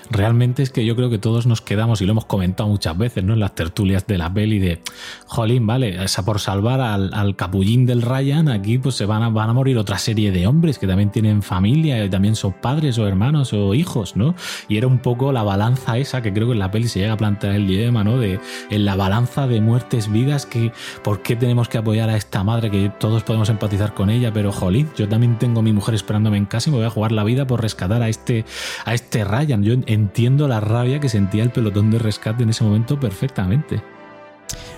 [0.10, 3.24] Realmente es que yo creo que todos nos quedamos, y lo hemos comentado muchas veces,
[3.24, 3.34] ¿no?
[3.34, 4.82] En las tertulias de la peli de,
[5.26, 9.30] jolín, vale, esa por salvar al, al capullín del Ryan, aquí pues se van a,
[9.30, 12.98] van a morir otra serie de hombres que también tienen familia, y también son padres
[12.98, 14.36] o hermanos o hijos, ¿no?
[14.68, 17.14] Y era un poco la balanza esa que creo que en la peli se llega
[17.14, 18.18] a plantear el dilema, ¿no?
[18.18, 20.72] De en la balanza de muertes, vidas, que
[21.04, 24.32] ¿por qué tenemos que apoyar a esta madre que todos podemos empatizar con ella?
[24.34, 27.12] Pero jolín, yo también tengo mi mujer esperándome en casa y me voy a jugar
[27.12, 28.46] la vida por rescatar a este,
[28.86, 29.64] a este Ryan.
[29.86, 33.82] Entiendo la rabia que sentía el pelotón de rescate en ese momento perfectamente.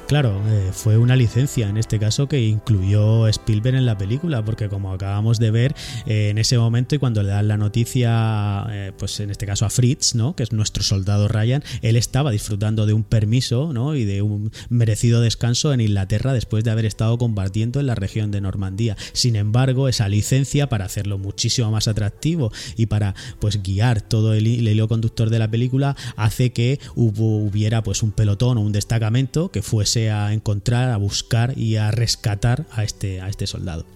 [0.07, 4.69] Claro, eh, fue una licencia en este caso que incluyó Spielberg en la película, porque
[4.69, 8.91] como acabamos de ver eh, en ese momento y cuando le dan la noticia, eh,
[8.95, 10.35] pues en este caso a Fritz, ¿no?
[10.35, 13.95] que es nuestro soldado Ryan, él estaba disfrutando de un permiso ¿no?
[13.95, 18.29] y de un merecido descanso en Inglaterra después de haber estado combatiendo en la región
[18.29, 18.95] de Normandía.
[19.13, 24.45] Sin embargo, esa licencia para hacerlo muchísimo más atractivo y para pues guiar todo el,
[24.45, 28.71] el hilo conductor de la película hace que hubo, hubiera pues un pelotón o un
[28.71, 33.94] destacamento que fuese a encontrar, a buscar y a rescatar a este, a este soldado.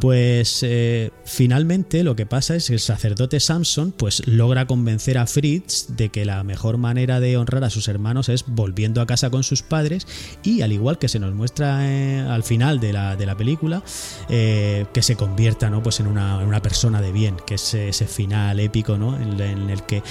[0.00, 5.26] Pues eh, finalmente lo que pasa es que el sacerdote Samson pues logra convencer a
[5.26, 9.30] Fritz de que la mejor manera de honrar a sus hermanos es volviendo a casa
[9.30, 10.06] con sus padres
[10.42, 13.82] y al igual que se nos muestra eh, al final de la, de la película,
[14.28, 15.82] eh, que se convierta ¿no?
[15.82, 19.16] pues en, una, una persona de bien, que es ese final épico ¿no?
[19.16, 20.02] en, en el que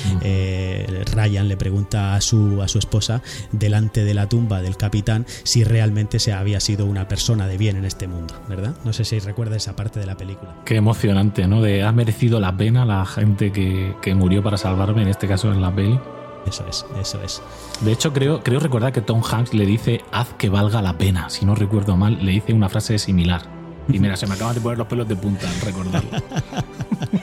[1.14, 5.64] Ryan le pregunta a su, a su esposa delante de la tumba del capitán si
[5.64, 8.76] realmente se había sido una persona de bien en este mundo, ¿verdad?
[8.84, 10.56] No sé si recuerda esa parte de la película.
[10.64, 11.60] Qué emocionante, ¿no?
[11.60, 15.52] De ha merecido la pena la gente que, que murió para salvarme, en este caso
[15.52, 16.00] en la peli.
[16.46, 17.42] Eso es, eso es.
[17.82, 21.32] De hecho, creo, creo recordar que Tom Hanks le dice haz que valga la pena.
[21.32, 23.42] Si no recuerdo mal, le dice una frase similar.
[23.88, 26.12] Y mira, se me acaban de poner los pelos de punta al recordarlo.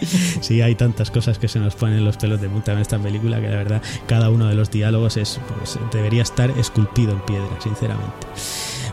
[0.41, 3.41] sí, hay tantas cosas que se nos ponen los pelos de punta en esta película
[3.41, 7.51] que la verdad cada uno de los diálogos es, pues, debería estar esculpido en piedra,
[7.61, 8.27] sinceramente.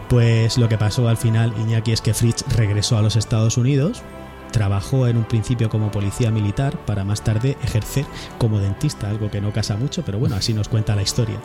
[0.10, 4.02] Pues lo que pasó al final, Iñaki, es que Fritz regresó a los Estados Unidos,
[4.52, 8.06] trabajó en un principio como policía militar para más tarde ejercer
[8.40, 11.40] como dentista, algo que no casa mucho, pero bueno, así nos cuenta la historia.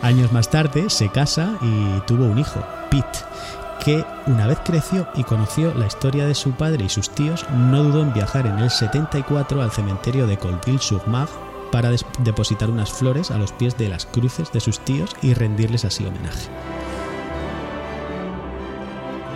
[0.00, 3.18] Años más tarde se casa y tuvo un hijo, Pete
[3.84, 7.84] que una vez creció y conoció la historia de su padre y sus tíos, no
[7.84, 11.32] dudó en viajar en el 74 al cementerio de Colville-sur-Marne
[11.70, 15.84] para depositar unas flores a los pies de las cruces de sus tíos y rendirles
[15.84, 16.48] así homenaje.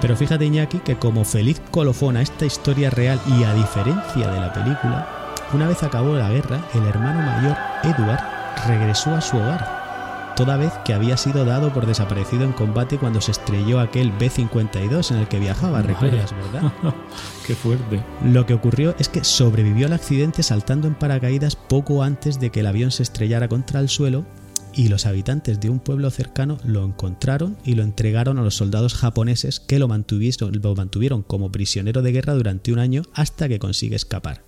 [0.03, 4.41] Pero fíjate Iñaki que como feliz colofón a esta historia real y a diferencia de
[4.41, 5.09] la película,
[5.55, 8.21] una vez acabó la guerra, el hermano mayor, Edward,
[8.67, 9.83] regresó a su hogar
[10.35, 15.11] toda vez que había sido dado por desaparecido en combate cuando se estrelló aquel B-52
[15.11, 16.73] en el que viajaba, recuerdas, ¿verdad?
[17.47, 18.03] Qué fuerte.
[18.25, 22.61] Lo que ocurrió es que sobrevivió al accidente saltando en paracaídas poco antes de que
[22.61, 24.25] el avión se estrellara contra el suelo
[24.75, 28.95] y los habitantes de un pueblo cercano lo encontraron y lo entregaron a los soldados
[28.95, 34.45] japoneses que lo mantuvieron, como prisionero de guerra durante un año hasta que consigue escapar.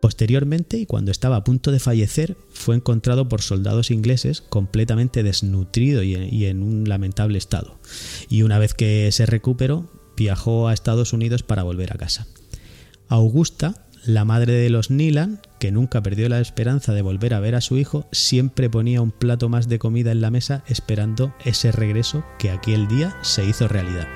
[0.00, 6.04] Posteriormente, y cuando estaba a punto de fallecer, fue encontrado por soldados ingleses completamente desnutrido
[6.04, 6.14] y
[6.46, 7.78] en, un lamentable estado.
[8.28, 12.28] Y una vez que se recuperó, viajó a Estados Unidos para volver a casa.
[13.08, 17.54] Augusta, la madre de los Nilan, que nunca perdió la esperanza de volver a ver
[17.54, 21.72] a su hijo, siempre ponía un plato más de comida en la mesa esperando ese
[21.72, 24.08] regreso que aquel día se hizo realidad.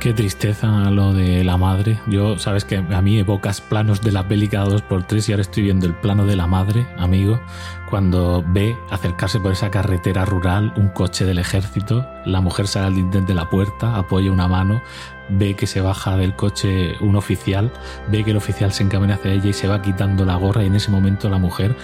[0.00, 1.98] Qué tristeza lo de la madre.
[2.08, 5.32] Yo, sabes que a mí evocas planos de la peli cada dos por tres y
[5.32, 7.40] ahora estoy viendo el plano de la madre, amigo,
[7.88, 12.94] cuando ve acercarse por esa carretera rural un coche del ejército, la mujer sale al
[12.94, 14.82] dintel de la puerta, apoya una mano,
[15.28, 17.70] ve que se baja del coche un oficial,
[18.08, 20.66] ve que el oficial se encamina hacia ella y se va quitando la gorra y
[20.66, 21.76] en ese momento la mujer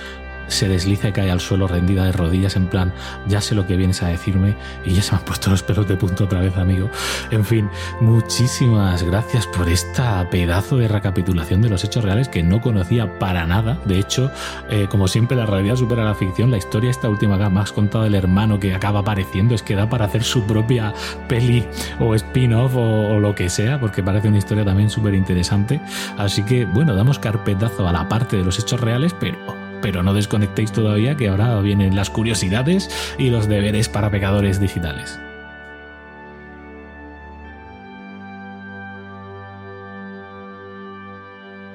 [0.52, 2.92] se desliza y cae al suelo rendida de rodillas en plan,
[3.26, 5.88] ya sé lo que vienes a decirme y ya se me han puesto los pelos
[5.88, 6.90] de punto otra vez, amigo.
[7.30, 7.68] En fin,
[8.00, 13.46] muchísimas gracias por esta pedazo de recapitulación de los hechos reales que no conocía para
[13.46, 13.78] nada.
[13.84, 14.30] De hecho,
[14.70, 16.50] eh, como siempre, la realidad supera la ficción.
[16.50, 19.88] La historia esta última que más contado del hermano que acaba apareciendo es que da
[19.88, 20.92] para hacer su propia
[21.28, 21.66] peli
[21.98, 25.80] o spin-off o, o lo que sea, porque parece una historia también súper interesante.
[26.18, 30.14] Así que, bueno, damos carpetazo a la parte de los hechos reales, pero pero no
[30.14, 35.18] desconectéis todavía que ahora vienen las curiosidades y los deberes para pecadores digitales.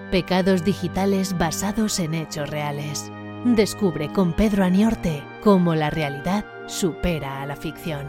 [0.10, 3.12] Pecados digitales basados en hechos reales.
[3.44, 8.08] Descubre con Pedro Aniorte cómo la realidad supera a la ficción.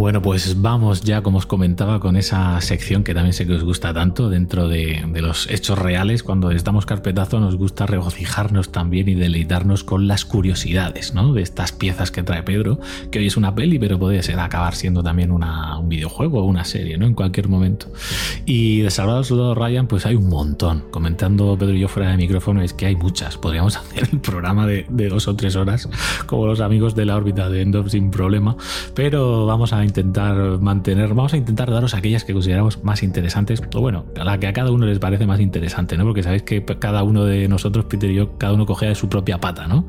[0.00, 3.64] Bueno, pues vamos ya, como os comentaba, con esa sección que también sé que os
[3.64, 6.22] gusta tanto dentro de, los hechos reales.
[6.22, 11.34] Cuando les damos carpetazo nos gusta regocijarnos también y deleitarnos con las curiosidades ¿no?
[11.34, 14.74] de estas piezas que trae Pedro, que hoy es una peli, pero puede ser acabar
[14.74, 17.04] siendo también una, un videojuego o una serie, ¿no?
[17.04, 17.92] En cualquier momento.
[18.46, 20.84] Y de Salvador Soldado Ryan, pues hay un montón.
[20.90, 23.36] Comentando Pedro y yo fuera de micrófono, es que hay muchas.
[23.36, 25.90] Podríamos hacer el programa de, de dos o tres horas,
[26.24, 28.56] como los amigos de la órbita de Endor sin problema,
[28.94, 33.80] pero vamos a intentar mantener, vamos a intentar daros aquellas que consideramos más interesantes, o
[33.80, 36.04] bueno, a la que a cada uno les parece más interesante, ¿no?
[36.04, 39.08] Porque sabéis que cada uno de nosotros, Peter y yo, cada uno cogea de su
[39.08, 39.84] propia pata, ¿no?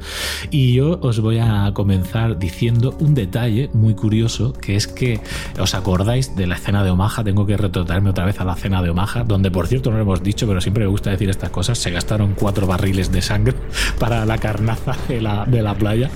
[0.50, 5.20] Y yo os voy a comenzar diciendo un detalle muy curioso, que es que
[5.60, 8.82] os acordáis de la escena de Omaha, tengo que retrotraerme otra vez a la escena
[8.82, 11.50] de Omaha, donde por cierto no lo hemos dicho, pero siempre me gusta decir estas
[11.50, 13.56] cosas, se gastaron cuatro barriles de sangre
[14.00, 16.10] para la carnaza de la, de la playa.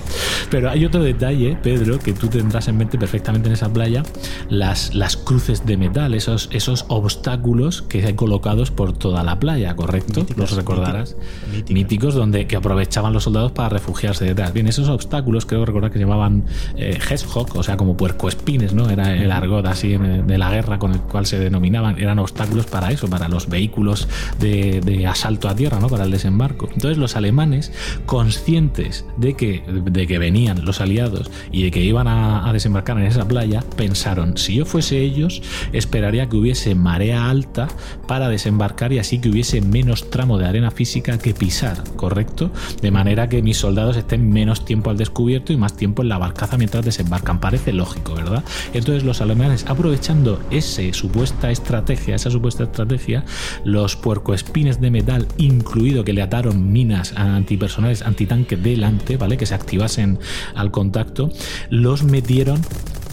[0.50, 4.02] Pero hay otro detalle, Pedro, que tú tendrás en mente perfectamente en esa playa
[4.48, 9.76] las, las cruces de metal, esos, esos obstáculos que hay colocados por toda la playa,
[9.76, 10.24] ¿correcto?
[10.34, 11.14] Los recordarás.
[11.68, 14.54] Míticos, donde que aprovechaban los soldados para refugiarse detrás.
[14.54, 16.44] Bien, esos obstáculos creo recordar que llamaban
[16.76, 18.88] eh, Hedgehog, o sea, como puercoespines, ¿no?
[18.88, 22.92] Era el argot así de la guerra con el cual se denominaban, eran obstáculos para
[22.92, 24.08] eso, para los vehículos
[24.40, 25.88] de, de asalto a tierra, ¿no?
[25.88, 26.70] Para el desembarco.
[26.72, 27.72] Entonces los alemanes,
[28.06, 32.96] conscientes de que, de que venían los aliados y de que iban a, a desembarcar
[32.98, 35.42] en esa playa, pensaron, si yo fuese ellos,
[35.72, 37.68] esperaría que hubiese marea alta
[38.06, 42.50] para desembarcar y así que hubiese menos tramo de arena física que pisar, ¿correcto?
[42.80, 46.18] De manera que mis soldados estén menos tiempo al descubierto y más tiempo en la
[46.18, 47.40] barcaza mientras desembarcan.
[47.40, 48.44] Parece lógico, ¿verdad?
[48.72, 53.24] Entonces los alemanes, aprovechando esa supuesta estrategia, esa supuesta estrategia,
[53.64, 59.36] los puercoespines de metal, incluido que le ataron minas antipersonales, antitanque delante, ¿vale?
[59.36, 60.18] Que se activasen
[60.54, 61.30] al contacto,
[61.70, 62.60] los metieron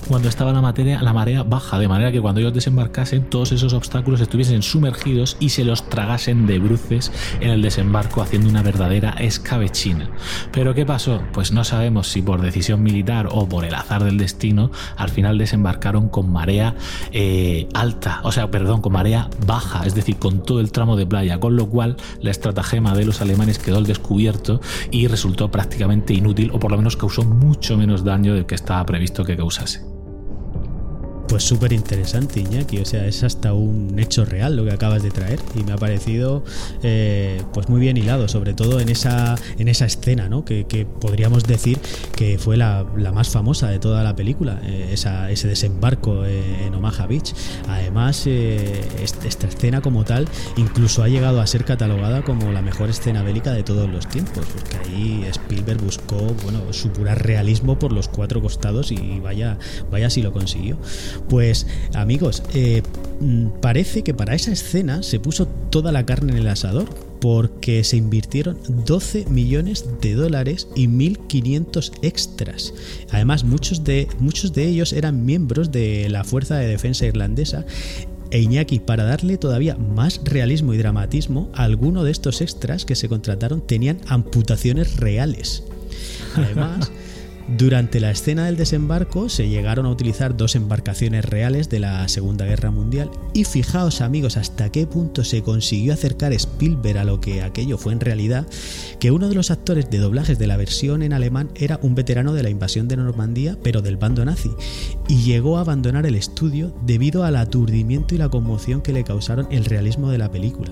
[0.08, 3.74] cuando estaba la, materia, la marea baja, de manera que cuando ellos desembarcasen todos esos
[3.74, 9.12] obstáculos estuviesen sumergidos y se los tragasen de bruces en el desembarco haciendo una verdadera
[9.12, 10.10] escabechina.
[10.52, 11.22] Pero ¿qué pasó?
[11.34, 15.38] Pues no sabemos si por decisión militar o por el azar del destino, al final
[15.38, 16.76] desembarcaron con marea
[17.12, 21.06] eh, alta, o sea, perdón, con marea baja, es decir, con todo el tramo de
[21.06, 26.14] playa, con lo cual la estratagema de los alemanes quedó al descubierto y resultó prácticamente
[26.14, 29.93] inútil o por lo menos causó mucho menos daño del que estaba previsto que causase.
[31.34, 32.78] Pues súper interesante, Iñaki.
[32.78, 35.40] O sea, es hasta un hecho real lo que acabas de traer.
[35.56, 36.44] Y me ha parecido
[36.84, 40.46] eh, pues muy bien hilado, sobre todo en esa, en esa escena, ¿no?
[40.46, 40.64] Que,
[41.02, 41.80] podríamos decir
[42.16, 44.62] que fue la, más famosa de toda la película.
[44.64, 47.34] Eh, ese desembarco eh, en Omaha Beach.
[47.68, 53.24] Además, esta escena como tal incluso ha llegado a ser catalogada como la mejor escena
[53.24, 54.46] bélica de todos los tiempos.
[54.54, 59.58] Porque ahí Spielberg buscó, bueno, su pura realismo por los cuatro costados y vaya,
[59.90, 60.78] vaya si lo consiguió.
[61.30, 62.84] Pues amigos, eh,
[63.20, 66.88] mm, parece que para esa escena se puso toda la carne en el asador
[67.20, 72.74] porque se invirtieron 12 millones de dólares y 1.500 extras.
[73.12, 77.66] Además, muchos de, muchos de ellos eran miembros de la Fuerza de Defensa Irlandesa
[78.30, 83.08] e Iñaki, para darle todavía más realismo y dramatismo, algunos de estos extras que se
[83.08, 85.64] contrataron tenían amputaciones reales.
[86.36, 86.92] Además,
[87.48, 92.46] Durante la escena del desembarco se llegaron a utilizar dos embarcaciones reales de la Segunda
[92.46, 97.42] Guerra Mundial y fijaos amigos hasta qué punto se consiguió acercar Spielberg a lo que
[97.42, 98.48] aquello fue en realidad,
[98.98, 102.34] que uno de los actores de doblajes de la versión en alemán era un veterano
[102.34, 104.52] de la invasión de Normandía pero del bando nazi
[105.10, 109.48] y llegó a abandonar el estudio debido al aturdimiento y la conmoción que le causaron
[109.52, 110.72] el realismo de la película,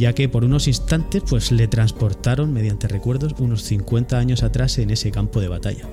[0.00, 4.90] ya que por unos instantes pues le transportaron mediante recuerdos unos 50 años atrás en
[4.90, 5.86] ese campo de batalla.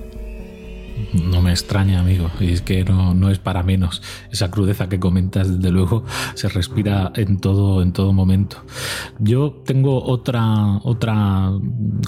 [1.12, 4.02] No me extraña, amigo, y es que no, no, es para menos.
[4.30, 8.58] Esa crudeza que comentas, desde luego, se respira en todo, en todo momento.
[9.18, 11.50] Yo tengo otra, otra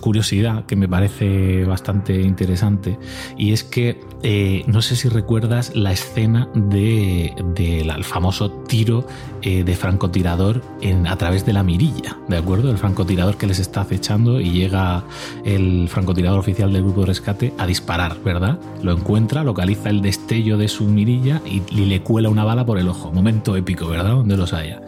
[0.01, 2.99] curiosidad que me parece bastante interesante,
[3.37, 9.07] y es que eh, no sé si recuerdas la escena del de, famoso tiro
[9.43, 12.71] eh, de francotirador en, a través de la mirilla, ¿de acuerdo?
[12.71, 15.05] El francotirador que les está acechando y llega
[15.45, 18.59] el francotirador oficial del grupo de rescate a disparar, ¿verdad?
[18.83, 22.89] Lo encuentra, localiza el destello de su mirilla y, le cuela una bala por el
[22.89, 23.13] ojo.
[23.13, 24.11] Momento épico, ¿verdad?
[24.11, 24.81] Donde los haya.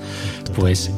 [0.57, 0.93] Pues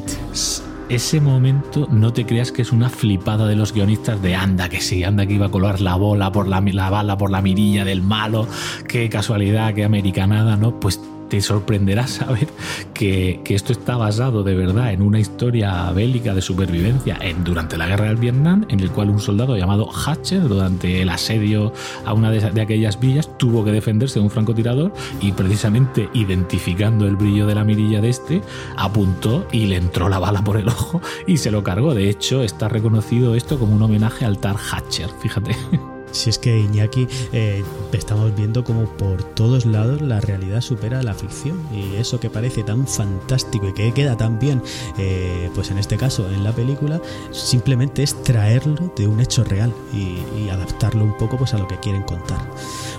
[0.89, 4.81] ese momento no te creas que es una flipada de los guionistas de anda que
[4.81, 7.83] sí, anda que iba a colar la bola por la, la bala por la mirilla
[7.85, 8.47] del malo,
[8.87, 10.79] qué casualidad, qué americanada, ¿no?
[10.79, 12.47] Pues te sorprenderá saber
[12.93, 17.87] que, esto está basado de verdad en una historia bélica de supervivencia en, durante la
[17.87, 21.71] guerra del Vietnam, en el cual un soldado llamado Hatcher, durante el asedio
[22.05, 27.07] a una de, de aquellas villas, tuvo que defenderse de un francotirador y precisamente identificando
[27.07, 28.41] el brillo de la mirilla de este,
[28.75, 31.93] apuntó y le entró la bala por el ojo y se lo cargó.
[31.93, 35.55] De hecho, está reconocido esto como un homenaje al Tar Hatcher, fíjate.
[36.15, 41.13] Si es que Iñaki eh, estamos viendo como por todos lados la realidad supera la
[41.13, 44.61] ficción y eso que parece tan fantástico y que queda tan bien,
[44.97, 47.01] eh, pues en este caso en la película,
[47.31, 51.77] simplemente es traerlo de un hecho real y, adaptarlo un poco pues a lo que
[51.79, 52.39] quieren contar.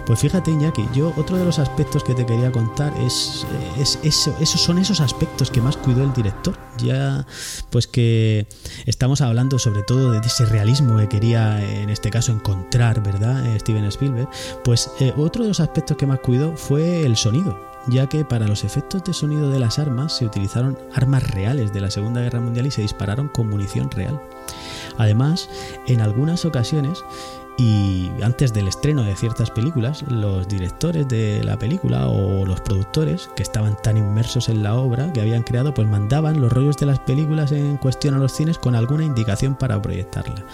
[0.06, 3.44] Pues fíjate Iñaki, yo otro de los aspectos que te quería contar es,
[3.76, 6.56] es eso, esos son esos aspectos que más cuidó el director.
[6.78, 7.26] Ya
[7.70, 8.46] pues que
[8.86, 13.44] estamos hablando sobre todo de ese realismo que quería en este caso encontrar ¿verdad?
[13.46, 14.28] Eh, Steven Spielberg,
[14.64, 18.46] pues eh, otro de los aspectos que más cuidó fue el sonido, ya que para
[18.46, 22.40] los efectos de sonido de las armas se utilizaron armas reales de la Segunda Guerra
[22.40, 24.20] Mundial y se dispararon con munición real.
[24.98, 25.48] Además,
[25.86, 27.04] en algunas ocasiones
[27.58, 33.30] Y antes del estreno de ciertas películas, los directores de la película o los productores
[33.34, 36.86] que estaban tan inmersos en la obra que habían creado, pues mandaban los rollos de
[36.86, 40.44] las películas en cuestión a los cines con alguna indicación para proyectarla.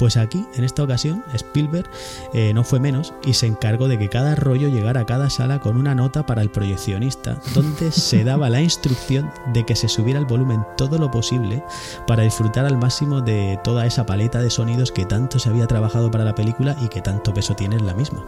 [0.00, 1.86] Pues aquí, en esta ocasión, Spielberg
[2.32, 5.60] eh, no fue menos y se encargó de que cada rollo llegara a cada sala
[5.60, 10.18] con una nota para el proyeccionista, donde se daba la instrucción de que se subiera
[10.18, 11.62] el volumen todo lo posible
[12.06, 16.10] para disfrutar al máximo de toda esa paleta de sonidos que tanto se había trabajado
[16.10, 18.24] para la película y que tanto peso tiene en la misma.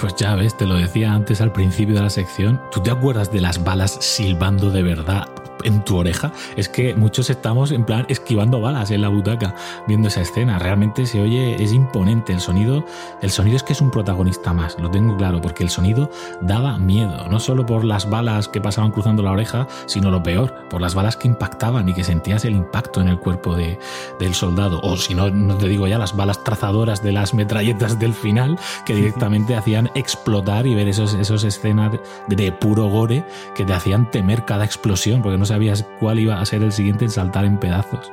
[0.00, 3.30] Pues ya ves, te lo decía antes al principio de la sección, ¿tú te acuerdas
[3.30, 5.28] de las balas silbando de verdad
[5.64, 6.32] en tu oreja?
[6.56, 9.54] Es que muchos estamos en plan esquivando balas en la butaca
[9.86, 10.58] viendo esa escena.
[10.58, 12.84] Realmente se oye, es imponente el sonido.
[13.22, 16.78] El sonido es que es un protagonista más, lo tengo claro, porque el sonido daba
[16.78, 20.80] miedo, no solo por las balas que pasaban cruzando la oreja, sino lo peor, por
[20.80, 23.78] las balas que impactaban y que sentías el impacto en el cuerpo de,
[24.18, 24.80] del soldado.
[24.82, 28.58] O si no, no te digo ya las balas trazadoras de las metralletas del final
[28.84, 31.92] que directamente hacían explotar y ver esos, esos escenas
[32.28, 36.44] de puro gore que te hacían temer cada explosión porque no sabías cuál iba a
[36.44, 38.12] ser el siguiente en saltar en pedazos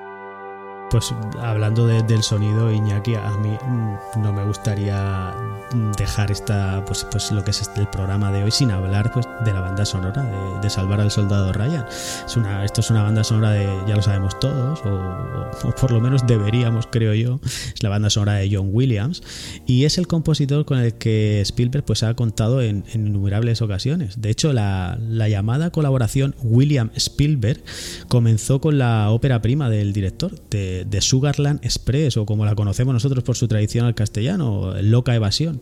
[0.93, 5.33] pues hablando del sonido, Iñaki, a mí mm, no me gustaría
[5.97, 9.27] dejar esta, pues, pues lo que es este, el programa de hoy sin hablar pues,
[9.43, 10.21] de la banda sonora,
[10.61, 11.85] de, Salvar al Soldado Ryan.
[11.89, 15.99] Es una, esto es una banda sonora de, ya lo sabemos todos, o, por lo
[15.99, 19.23] menos deberíamos, creo yo, es la banda sonora de John Williams,
[19.65, 24.21] y es el compositor con el que Spielberg pues, ha contado en, innumerables ocasiones.
[24.21, 27.63] De hecho, la, llamada colaboración William Spielberg
[28.09, 32.93] comenzó con la ópera prima del director, de de, Sugarland Express o como la conocemos
[32.93, 35.61] nosotros por su tradición al castellano, Loca Evasión.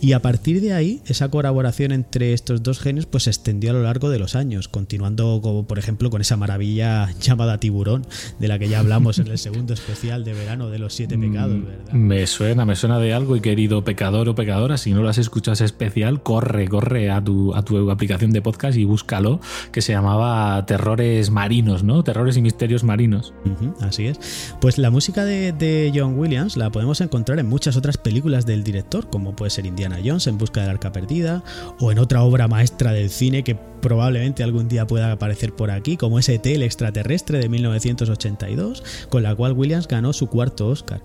[0.00, 3.74] Y a partir de ahí, esa colaboración entre estos dos genios pues se extendió a
[3.74, 8.06] lo largo de los años, continuando como por ejemplo con esa maravilla llamada Tiburón,
[8.38, 11.56] de la que ya hablamos en el segundo especial de verano de los siete pecados,
[11.56, 11.92] mm, ¿verdad?
[11.92, 15.18] Me suena, me suena de algo y querido pecador o pecadora, si no lo has
[15.18, 19.40] escuchado ese especial, corre, corre a tu, a tu aplicación de podcast y búscalo,
[19.72, 22.02] que se llamaba Terrores Marinos, ¿no?
[22.04, 23.32] Terrores y Misterios Marinos.
[23.80, 24.54] así es.
[24.60, 29.08] Pues la música de, John Williams la podemos encontrar en muchas otras películas del director,
[29.08, 31.42] como puede ser Indiana Jones en Busca del Arca Perdida,
[31.78, 35.96] o en otra obra maestra del cine que probablemente algún día pueda aparecer por aquí,
[35.96, 41.02] como ese el extraterrestre de 1982, con la cual Williams ganó su cuarto Oscar.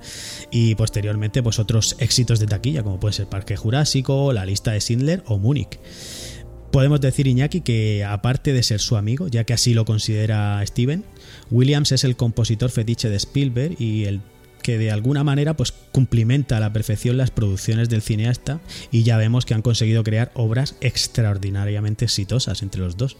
[0.51, 4.81] Y posteriormente, pues otros éxitos de taquilla, como puede ser Parque Jurásico, La lista de
[4.81, 5.79] Schindler o Múnich.
[6.71, 11.05] Podemos decir, Iñaki, que aparte de ser su amigo, ya que así lo considera Steven,
[11.51, 14.21] Williams es el compositor fetiche de Spielberg y el
[14.61, 19.15] que de alguna manera pues cumplimenta a la perfección las producciones del cineasta y ya
[19.15, 23.15] vemos que han conseguido crear obras extraordinariamente exitosas entre los dos.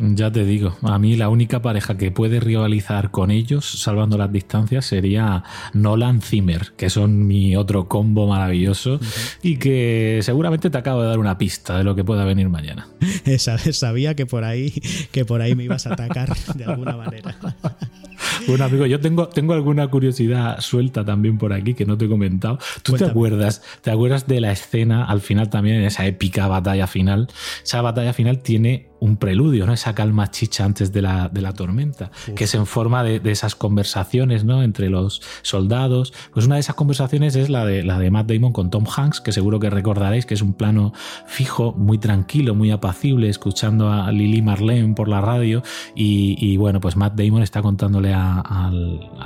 [0.00, 4.32] Ya te digo, a mí la única pareja que puede rivalizar con ellos, salvando las
[4.32, 5.42] distancias, sería
[5.72, 9.00] Nolan Zimmer, que son mi otro combo maravilloso
[9.42, 12.86] y que seguramente te acabo de dar una pista de lo que pueda venir mañana.
[13.38, 14.70] Sabía que por ahí,
[15.10, 17.36] que por ahí me ibas a atacar de alguna manera.
[18.46, 22.08] Bueno, amigo, yo tengo, tengo alguna curiosidad suelta también por aquí que no te he
[22.08, 22.58] comentado.
[22.82, 23.62] ¿Tú te acuerdas?
[23.82, 27.28] ¿Te acuerdas de la escena al final también, en esa épica batalla final?
[27.62, 29.72] Esa batalla final tiene un preludio, ¿no?
[29.72, 33.54] Esa calma chicha antes de la, de la tormenta, que es en forma de, esas
[33.54, 34.62] conversaciones, ¿no?
[34.62, 36.12] Entre los soldados.
[36.32, 39.20] Pues una de esas conversaciones es la de, la de Matt Damon con Tom Hanks,
[39.20, 40.92] que seguro que recordaréis que es un plano
[41.26, 45.62] fijo, muy tranquilo, muy apacible, escuchando a Lily Marlene por la radio.
[45.94, 48.70] Y, bueno, pues Matt Damon está contándole a,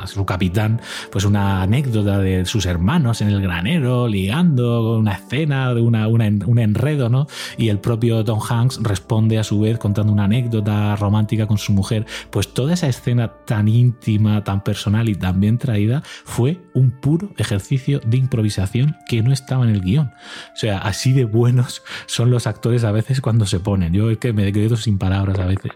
[0.07, 0.81] su capitán,
[1.11, 6.59] pues una anécdota de sus hermanos en el granero, ligando, una escena de una, un
[6.59, 7.27] enredo, ¿no?
[7.57, 12.05] Y el propio Tom Hanks responde a su contando una anécdota romántica con su mujer,
[12.31, 17.31] pues toda esa escena tan íntima, tan personal y tan bien traída fue un puro
[17.39, 20.07] ejercicio de improvisación que no estaba en el guion.
[20.53, 23.93] O sea, así de buenos son los actores a veces cuando se ponen.
[23.93, 25.73] Yo es que me quedo sin palabras a veces.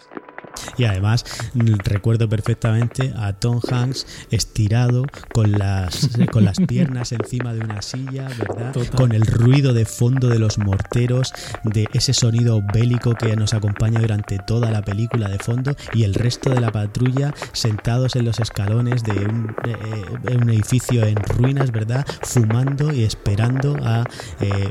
[0.77, 7.61] Y además recuerdo perfectamente a Tom Hanks estirado con las, con las piernas encima de
[7.61, 8.75] una silla, ¿verdad?
[8.97, 11.33] Con el ruido de fondo de los morteros,
[11.65, 16.15] de ese sonido bélico que nos acompaña durante toda la película de fondo y el
[16.15, 21.71] resto de la patrulla sentados en los escalones de un, eh, un edificio en ruinas,
[21.73, 22.07] ¿verdad?
[22.23, 24.05] Fumando y esperando a...
[24.41, 24.71] Eh,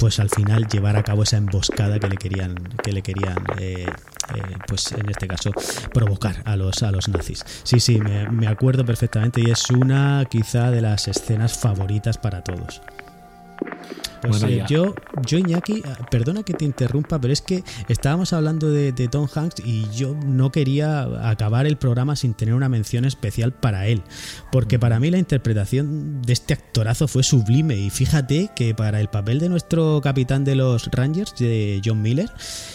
[0.00, 3.84] pues al final llevar a cabo esa emboscada que le querían que le querían eh,
[3.86, 5.52] eh, pues en este caso
[5.92, 7.44] provocar a los a los nazis.
[7.62, 12.42] Sí sí me, me acuerdo perfectamente y es una quizá de las escenas favoritas para
[12.42, 12.80] todos
[14.20, 14.94] Pues Bueno, yo,
[15.26, 19.26] yo, Iñaki, ah, perdona que te interrumpa, pero es que estábamos hablando de, de Tom
[19.32, 24.02] Hanks y yo no quería acabar el programa sin tener una mención especial para él.
[24.52, 27.76] Porque para mí la interpretación de este actorazo fue sublime.
[27.76, 32.30] Y fíjate que para el papel de nuestro capitán de los Rangers, de John Miller,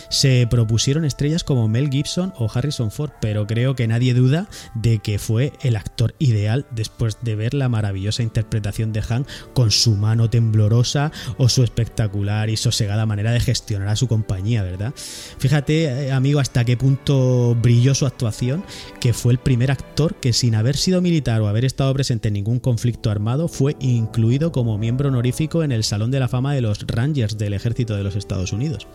[0.09, 3.11] se propusieron estrellas como Mel Gibson o Harrison Ford.
[3.21, 7.69] Pero creo que nadie duda de que fue el actor ideal después de ver la
[7.69, 13.39] maravillosa interpretación de Hank con su mano temblorosa o su espectacular y sosegada manera de
[13.39, 14.93] gestionar a su compañía, ¿verdad?
[15.37, 18.63] Fíjate, eh, amigo, hasta qué punto brilló su actuación,
[18.99, 22.35] que fue el primer actor que sin haber sido militar o haber estado presente en
[22.35, 26.61] ningún conflicto armado fue incluido como miembro honorífico en el Salón de la Fama de
[26.61, 28.87] los Rangers del Ejército de los Estados Unidos.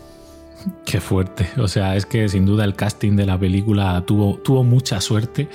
[0.85, 1.47] Qué fuerte.
[1.57, 5.49] O sea, es que sin duda el casting de la película tuvo, tuvo mucha suerte.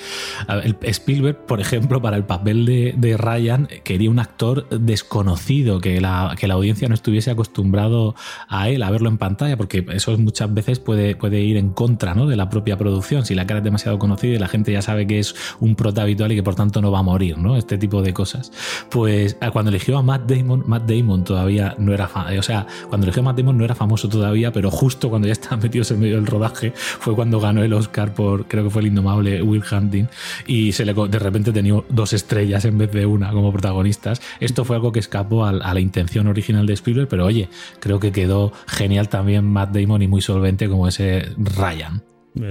[0.81, 6.35] Spielberg, por ejemplo, para el papel de, de Ryan, quería un actor desconocido, que la,
[6.39, 8.15] que la audiencia no estuviese acostumbrado
[8.47, 12.15] a él, a verlo en pantalla, porque eso muchas veces puede, puede ir en contra
[12.15, 12.25] ¿no?
[12.25, 13.25] de la propia producción.
[13.25, 16.01] Si la cara es demasiado conocida y la gente ya sabe que es un prota
[16.01, 17.57] habitual y que por tanto no va a morir, ¿no?
[17.57, 18.51] Este tipo de cosas.
[18.89, 23.05] Pues ah, cuando eligió a Matt Damon, Matt Damon todavía no era o sea, cuando
[23.05, 25.99] eligió a Matt Damon no era famoso todavía, pero justo cuando ya estaban metidos en
[25.99, 29.63] medio del rodaje fue cuando ganó el Oscar por, creo que fue el indomable Will
[29.69, 30.05] Hunting,
[30.45, 34.21] y se le, de repente tenía dos estrellas en vez de una como protagonistas.
[34.39, 38.11] Esto fue algo que escapó a, la intención original de Spielberg, pero oye, creo que
[38.11, 42.01] quedó genial también Matt Damon y muy solvente como ese Ryan.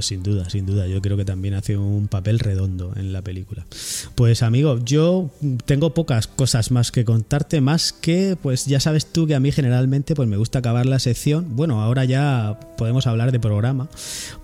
[0.01, 0.87] Sin duda, sin duda.
[0.87, 3.66] Yo creo que también hace un papel redondo en la película.
[4.14, 5.30] Pues amigo, yo
[5.64, 9.53] tengo pocas cosas más que contarte, más que, pues ya sabes tú que a mí
[9.53, 11.57] generalmente pues me gusta acabar la sección.
[11.57, 13.89] Bueno, ahora ya podemos hablar de programa,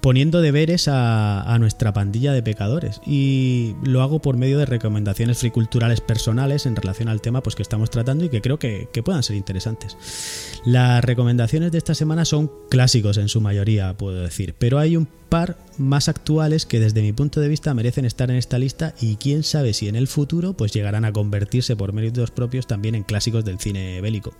[0.00, 3.00] poniendo deberes a, a nuestra pandilla de pecadores.
[3.06, 7.62] Y lo hago por medio de recomendaciones friculturales personales en relación al tema pues, que
[7.62, 9.96] estamos tratando y que creo que, que puedan ser interesantes.
[10.64, 15.06] Las recomendaciones de esta semana son clásicos en su mayoría, puedo decir, pero hay un
[15.32, 19.16] par más actuales que desde mi punto de vista merecen estar en esta lista y
[19.16, 23.02] quién sabe si en el futuro pues llegarán a convertirse por méritos propios también en
[23.02, 24.34] clásicos del cine bélico.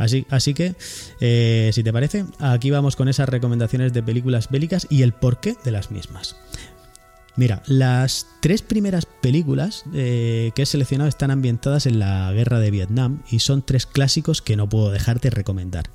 [0.00, 0.74] Así, así que,
[1.20, 5.56] eh, si te parece, aquí vamos con esas recomendaciones de películas bélicas y el porqué
[5.64, 6.34] de las mismas.
[7.34, 12.70] Mira, las tres primeras películas eh, que he seleccionado están ambientadas en la guerra de
[12.70, 15.88] Vietnam y son tres clásicos que no puedo dejar de recomendar.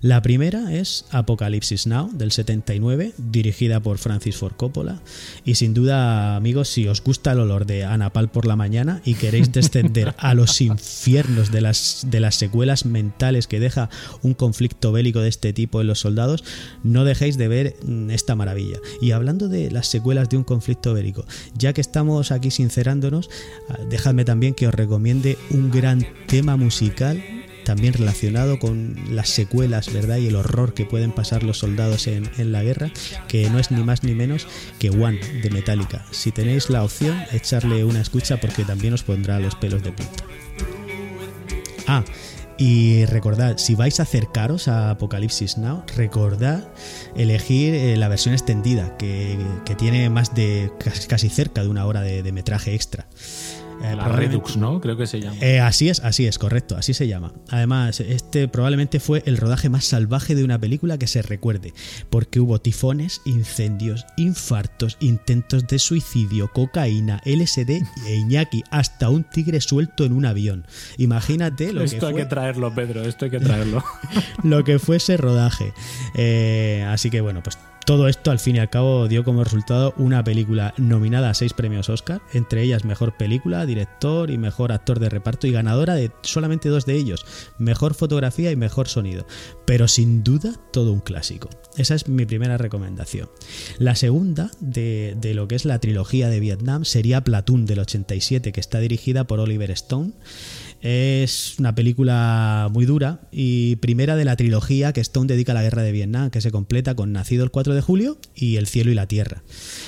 [0.00, 5.00] La primera es Apocalipsis Now del 79, dirigida por Francis Ford Coppola
[5.44, 9.14] y sin duda, amigos, si os gusta el olor de Anapal por la mañana y
[9.14, 13.90] queréis descender a los infiernos de las, de las secuelas mentales que deja
[14.22, 16.44] un conflicto bélico de este tipo en los soldados,
[16.84, 18.78] no dejéis de ver mm, esta maravilla.
[19.00, 20.83] Y hablando de las secuelas de un conflicto
[21.56, 23.30] ya que estamos aquí sincerándonos,
[23.68, 27.22] ah, dejadme también que os recomiende un gran tema musical
[27.64, 30.18] también relacionado con las secuelas, ¿verdad?
[30.18, 32.90] Y el horror que pueden pasar los soldados en, en la guerra,
[33.26, 34.46] que no es ni más ni menos
[34.78, 36.04] que One de Metallica.
[36.10, 40.24] Si tenéis la opción, echarle una escucha porque también os pondrá los pelos de punta.
[41.86, 42.04] Ah,
[42.56, 46.62] y recordad, si vais a acercaros a Apocalipsis Now, recordad
[47.16, 50.70] elegir eh, la versión extendida, que, que tiene más de
[51.08, 53.06] casi, cerca de una hora de, de metraje extra.
[53.82, 54.80] Eh, La Redux, ¿no?
[54.80, 55.36] Creo que se llama.
[55.40, 57.32] eh, así es, así es, correcto, así se llama.
[57.50, 61.72] Además, este probablemente fue el rodaje más salvaje de una película que se recuerde,
[62.10, 69.60] porque hubo tifones, incendios, infartos, intentos de suicidio, cocaína, LSD e Iñaki, hasta un tigre
[69.60, 70.66] suelto en un avión.
[70.98, 73.84] Imagínate lo que Esto hay que traerlo, Pedro, esto hay que traerlo.
[74.42, 75.72] lo que fue ese rodaje.
[76.14, 79.92] Eh, así que bueno, pues todo esto al fin y al cabo dio como resultado
[79.98, 85.00] una película nominada a seis premios Oscar, entre ellas mejor película, director y mejor actor
[85.00, 87.26] de reparto y ganadora de solamente dos de ellos,
[87.58, 89.26] mejor fotografía y mejor sonido.
[89.66, 91.50] Pero sin duda todo un clásico.
[91.76, 93.28] Esa es mi primera recomendación.
[93.78, 98.52] La segunda de, de lo que es la trilogía de Vietnam sería Platoon del 87,
[98.52, 100.12] que está dirigida por Oliver Stone.
[100.84, 105.62] Es una película muy dura y primera de la trilogía que Stone dedica a la
[105.62, 108.90] guerra de Vietnam, que se completa con Nacido el 4 de julio y El cielo
[108.90, 109.42] y la tierra.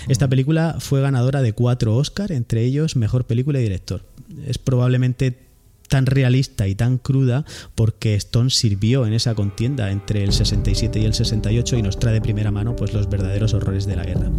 [0.08, 4.06] Esta película fue ganadora de cuatro Oscar, entre ellos Mejor Película y Director.
[4.46, 5.45] Es probablemente
[5.88, 11.04] tan realista y tan cruda porque Stone sirvió en esa contienda entre el 67 y
[11.04, 14.30] el 68 y nos trae de primera mano pues los verdaderos horrores de la guerra.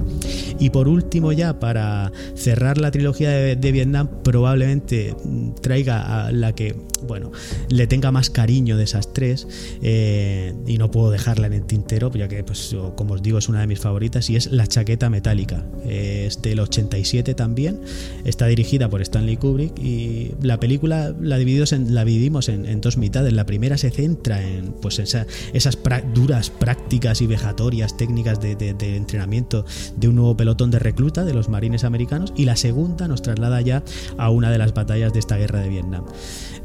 [0.60, 6.56] Y por último ya para cerrar la trilogía de, Vietnam probablemente mm, traiga a la
[6.56, 6.76] que
[7.06, 7.32] bueno
[7.70, 9.48] le tenga más cariño de esas tres
[9.82, 13.50] eh, y no puedo dejarla en el tintero ya que pues como os digo es
[13.50, 17.82] una de mis favoritas y es La chaqueta metálica es del 87 también
[18.24, 22.82] está dirigida por Stanley Kubrick y la película la la, dividimos en, la dividimos en,
[22.82, 23.34] dos mitades.
[23.34, 25.78] La primera se centra en pues esas
[26.14, 28.56] duras prácticas y vejatorias técnicas de,
[28.96, 29.66] entrenamiento
[29.96, 33.62] de un nuevo pelotón de recluta de los marines americanos y la segunda nos traslada
[33.62, 33.84] ya
[34.18, 36.06] a una de las batallas de esta guerra de Vietnam.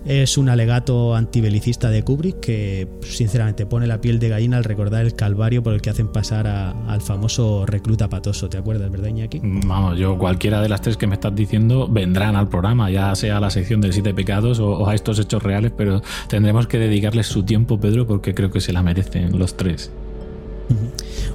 [0.05, 5.05] Es un alegato antibelicista de Kubrick que sinceramente pone la piel de gallina al recordar
[5.05, 8.49] el calvario por el que hacen pasar al famoso recluta patoso.
[8.49, 9.41] ¿Te acuerdas, verdad, Iñaki?
[9.43, 13.39] Vamos, yo cualquiera de las tres que me estás diciendo vendrán al programa, ya sea
[13.39, 17.45] la sección de siete pecados o, a estos hechos reales, pero tendremos que dedicarles su
[17.45, 19.91] tiempo, Pedro, porque creo que se la merecen los tres.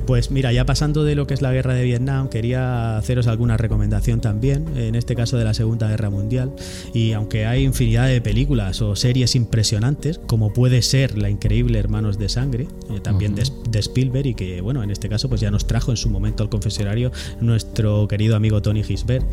[0.07, 3.57] Pues mira, ya pasando de lo que es la guerra de Vietnam, quería haceros alguna
[3.57, 6.53] recomendación también, en este caso de la Segunda Guerra Mundial.
[6.93, 12.17] Y aunque hay infinidad de películas o series impresionantes, como puede ser La Increíble Hermanos
[12.17, 13.43] de Sangre, eh, también de,
[13.79, 16.49] Spielberg, y que bueno, en este caso pues ya nos trajo en su momento al
[16.49, 19.25] confesionario nuestro querido amigo Tony Gisbert,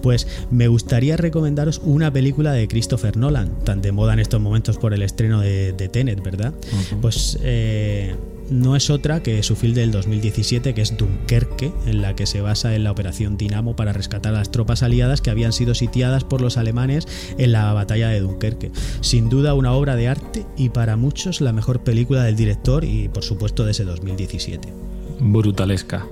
[0.00, 4.78] pues me gustaría recomendaros una película de Christopher Nolan, tan de moda en estos momentos
[4.78, 6.54] por el estreno de, Tenet, ¿verdad?
[7.00, 8.14] Pues eh,
[8.50, 12.40] no es otra que su film del 2017, que es Dunkerque, en la que se
[12.40, 16.24] basa en la operación Dinamo para rescatar a las tropas aliadas que habían sido sitiadas
[16.24, 17.06] por los alemanes
[17.38, 18.72] en la batalla de Dunkerque.
[19.00, 23.08] Sin duda una obra de arte y para muchos la mejor película del director y
[23.08, 24.68] por supuesto de ese 2017.
[25.20, 26.06] Brutalesca.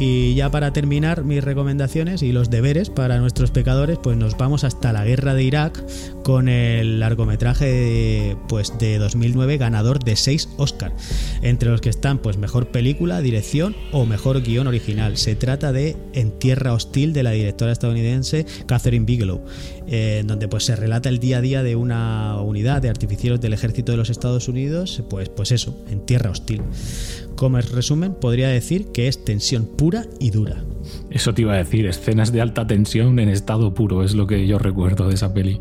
[0.00, 4.62] Y ya para terminar mis recomendaciones y los deberes para nuestros pecadores, pues nos vamos
[4.62, 5.82] hasta la guerra de Irak
[6.22, 10.94] con el largometraje de, pues de 2009 ganador de 6 Oscar,
[11.42, 15.16] entre los que están pues mejor película, dirección o mejor guion original.
[15.16, 19.42] Se trata de En tierra hostil de la directora estadounidense Catherine Bigelow,
[19.88, 23.52] en donde pues se relata el día a día de una unidad de artificieros del
[23.52, 26.62] ejército de los Estados Unidos, pues pues eso, en tierra hostil.
[27.38, 30.64] Como resumen, podría decir que es tensión pura y dura.
[31.08, 34.48] Eso te iba a decir, escenas de alta tensión en estado puro, es lo que
[34.48, 35.60] yo recuerdo de esa peli.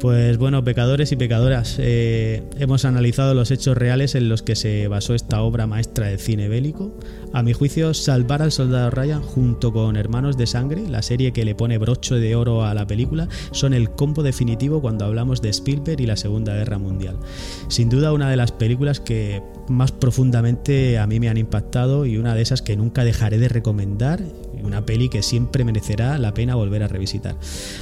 [0.00, 4.88] Pues bueno, pecadores y pecadoras, eh, hemos analizado los hechos reales en los que se
[4.88, 6.96] basó esta obra maestra del cine bélico.
[7.34, 11.44] A mi juicio, Salvar al Soldado Ryan junto con Hermanos de Sangre, la serie que
[11.44, 15.50] le pone broche de oro a la película, son el combo definitivo cuando hablamos de
[15.50, 17.18] Spielberg y la Segunda Guerra Mundial.
[17.68, 22.16] Sin duda una de las películas que más profundamente a mí me han impactado y
[22.16, 24.22] una de esas que nunca dejaré de recomendar
[24.64, 27.36] una peli que siempre merecerá la pena volver a revisitar.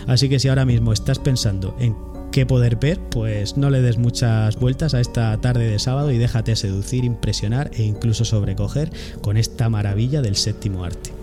[0.06, 1.96] Así que si ahora mismo estás pensando en
[2.30, 6.18] qué poder ver, pues no le des muchas vueltas a esta tarde de sábado y
[6.18, 8.90] déjate seducir, impresionar e incluso sobrecoger
[9.22, 11.17] con esta maravilla del séptimo arte.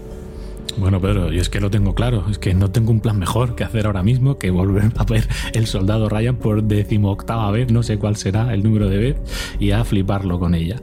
[0.78, 3.56] Bueno, Pedro, yo es que lo tengo claro, es que no tengo un plan mejor
[3.56, 7.82] que hacer ahora mismo que volver a ver El Soldado Ryan por decimoctava vez, no
[7.82, 9.16] sé cuál será el número de vez,
[9.58, 10.82] y a fliparlo con ella.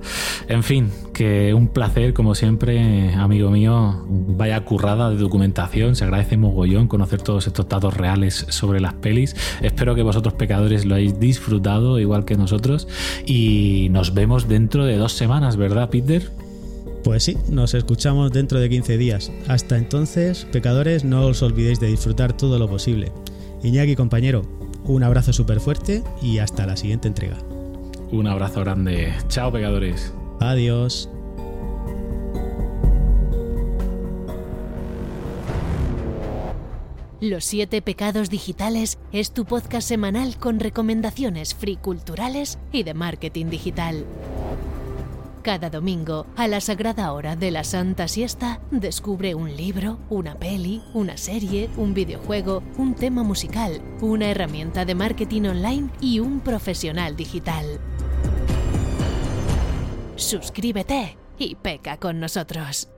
[0.48, 6.38] En fin, que un placer, como siempre, amigo mío, vaya currada de documentación, se agradece
[6.38, 9.36] mogollón conocer todos estos datos reales sobre las pelis.
[9.60, 12.88] Espero que vosotros pecadores lo hayáis disfrutado igual que nosotros
[13.26, 16.30] y nos vemos dentro de dos semanas, ¿verdad, Peter?
[17.04, 19.32] Pues sí, nos escuchamos dentro de 15 días.
[19.48, 23.12] Hasta entonces, pecadores, no os olvidéis de disfrutar todo lo posible.
[23.62, 24.42] Iñaki, compañero,
[24.84, 27.38] un abrazo súper fuerte y hasta la siguiente entrega.
[28.12, 29.12] Un abrazo grande.
[29.28, 30.12] Chao, pecadores.
[30.38, 31.08] Adiós.
[37.20, 43.46] Los siete pecados digitales es tu podcast semanal con recomendaciones free culturales y de marketing
[43.46, 44.04] digital.
[45.42, 50.84] Cada domingo, a la sagrada hora de la Santa Siesta, descubre un libro, una peli,
[50.94, 57.16] una serie, un videojuego, un tema musical, una herramienta de marketing online y un profesional
[57.16, 57.80] digital.
[60.14, 62.91] Suscríbete y peca con nosotros.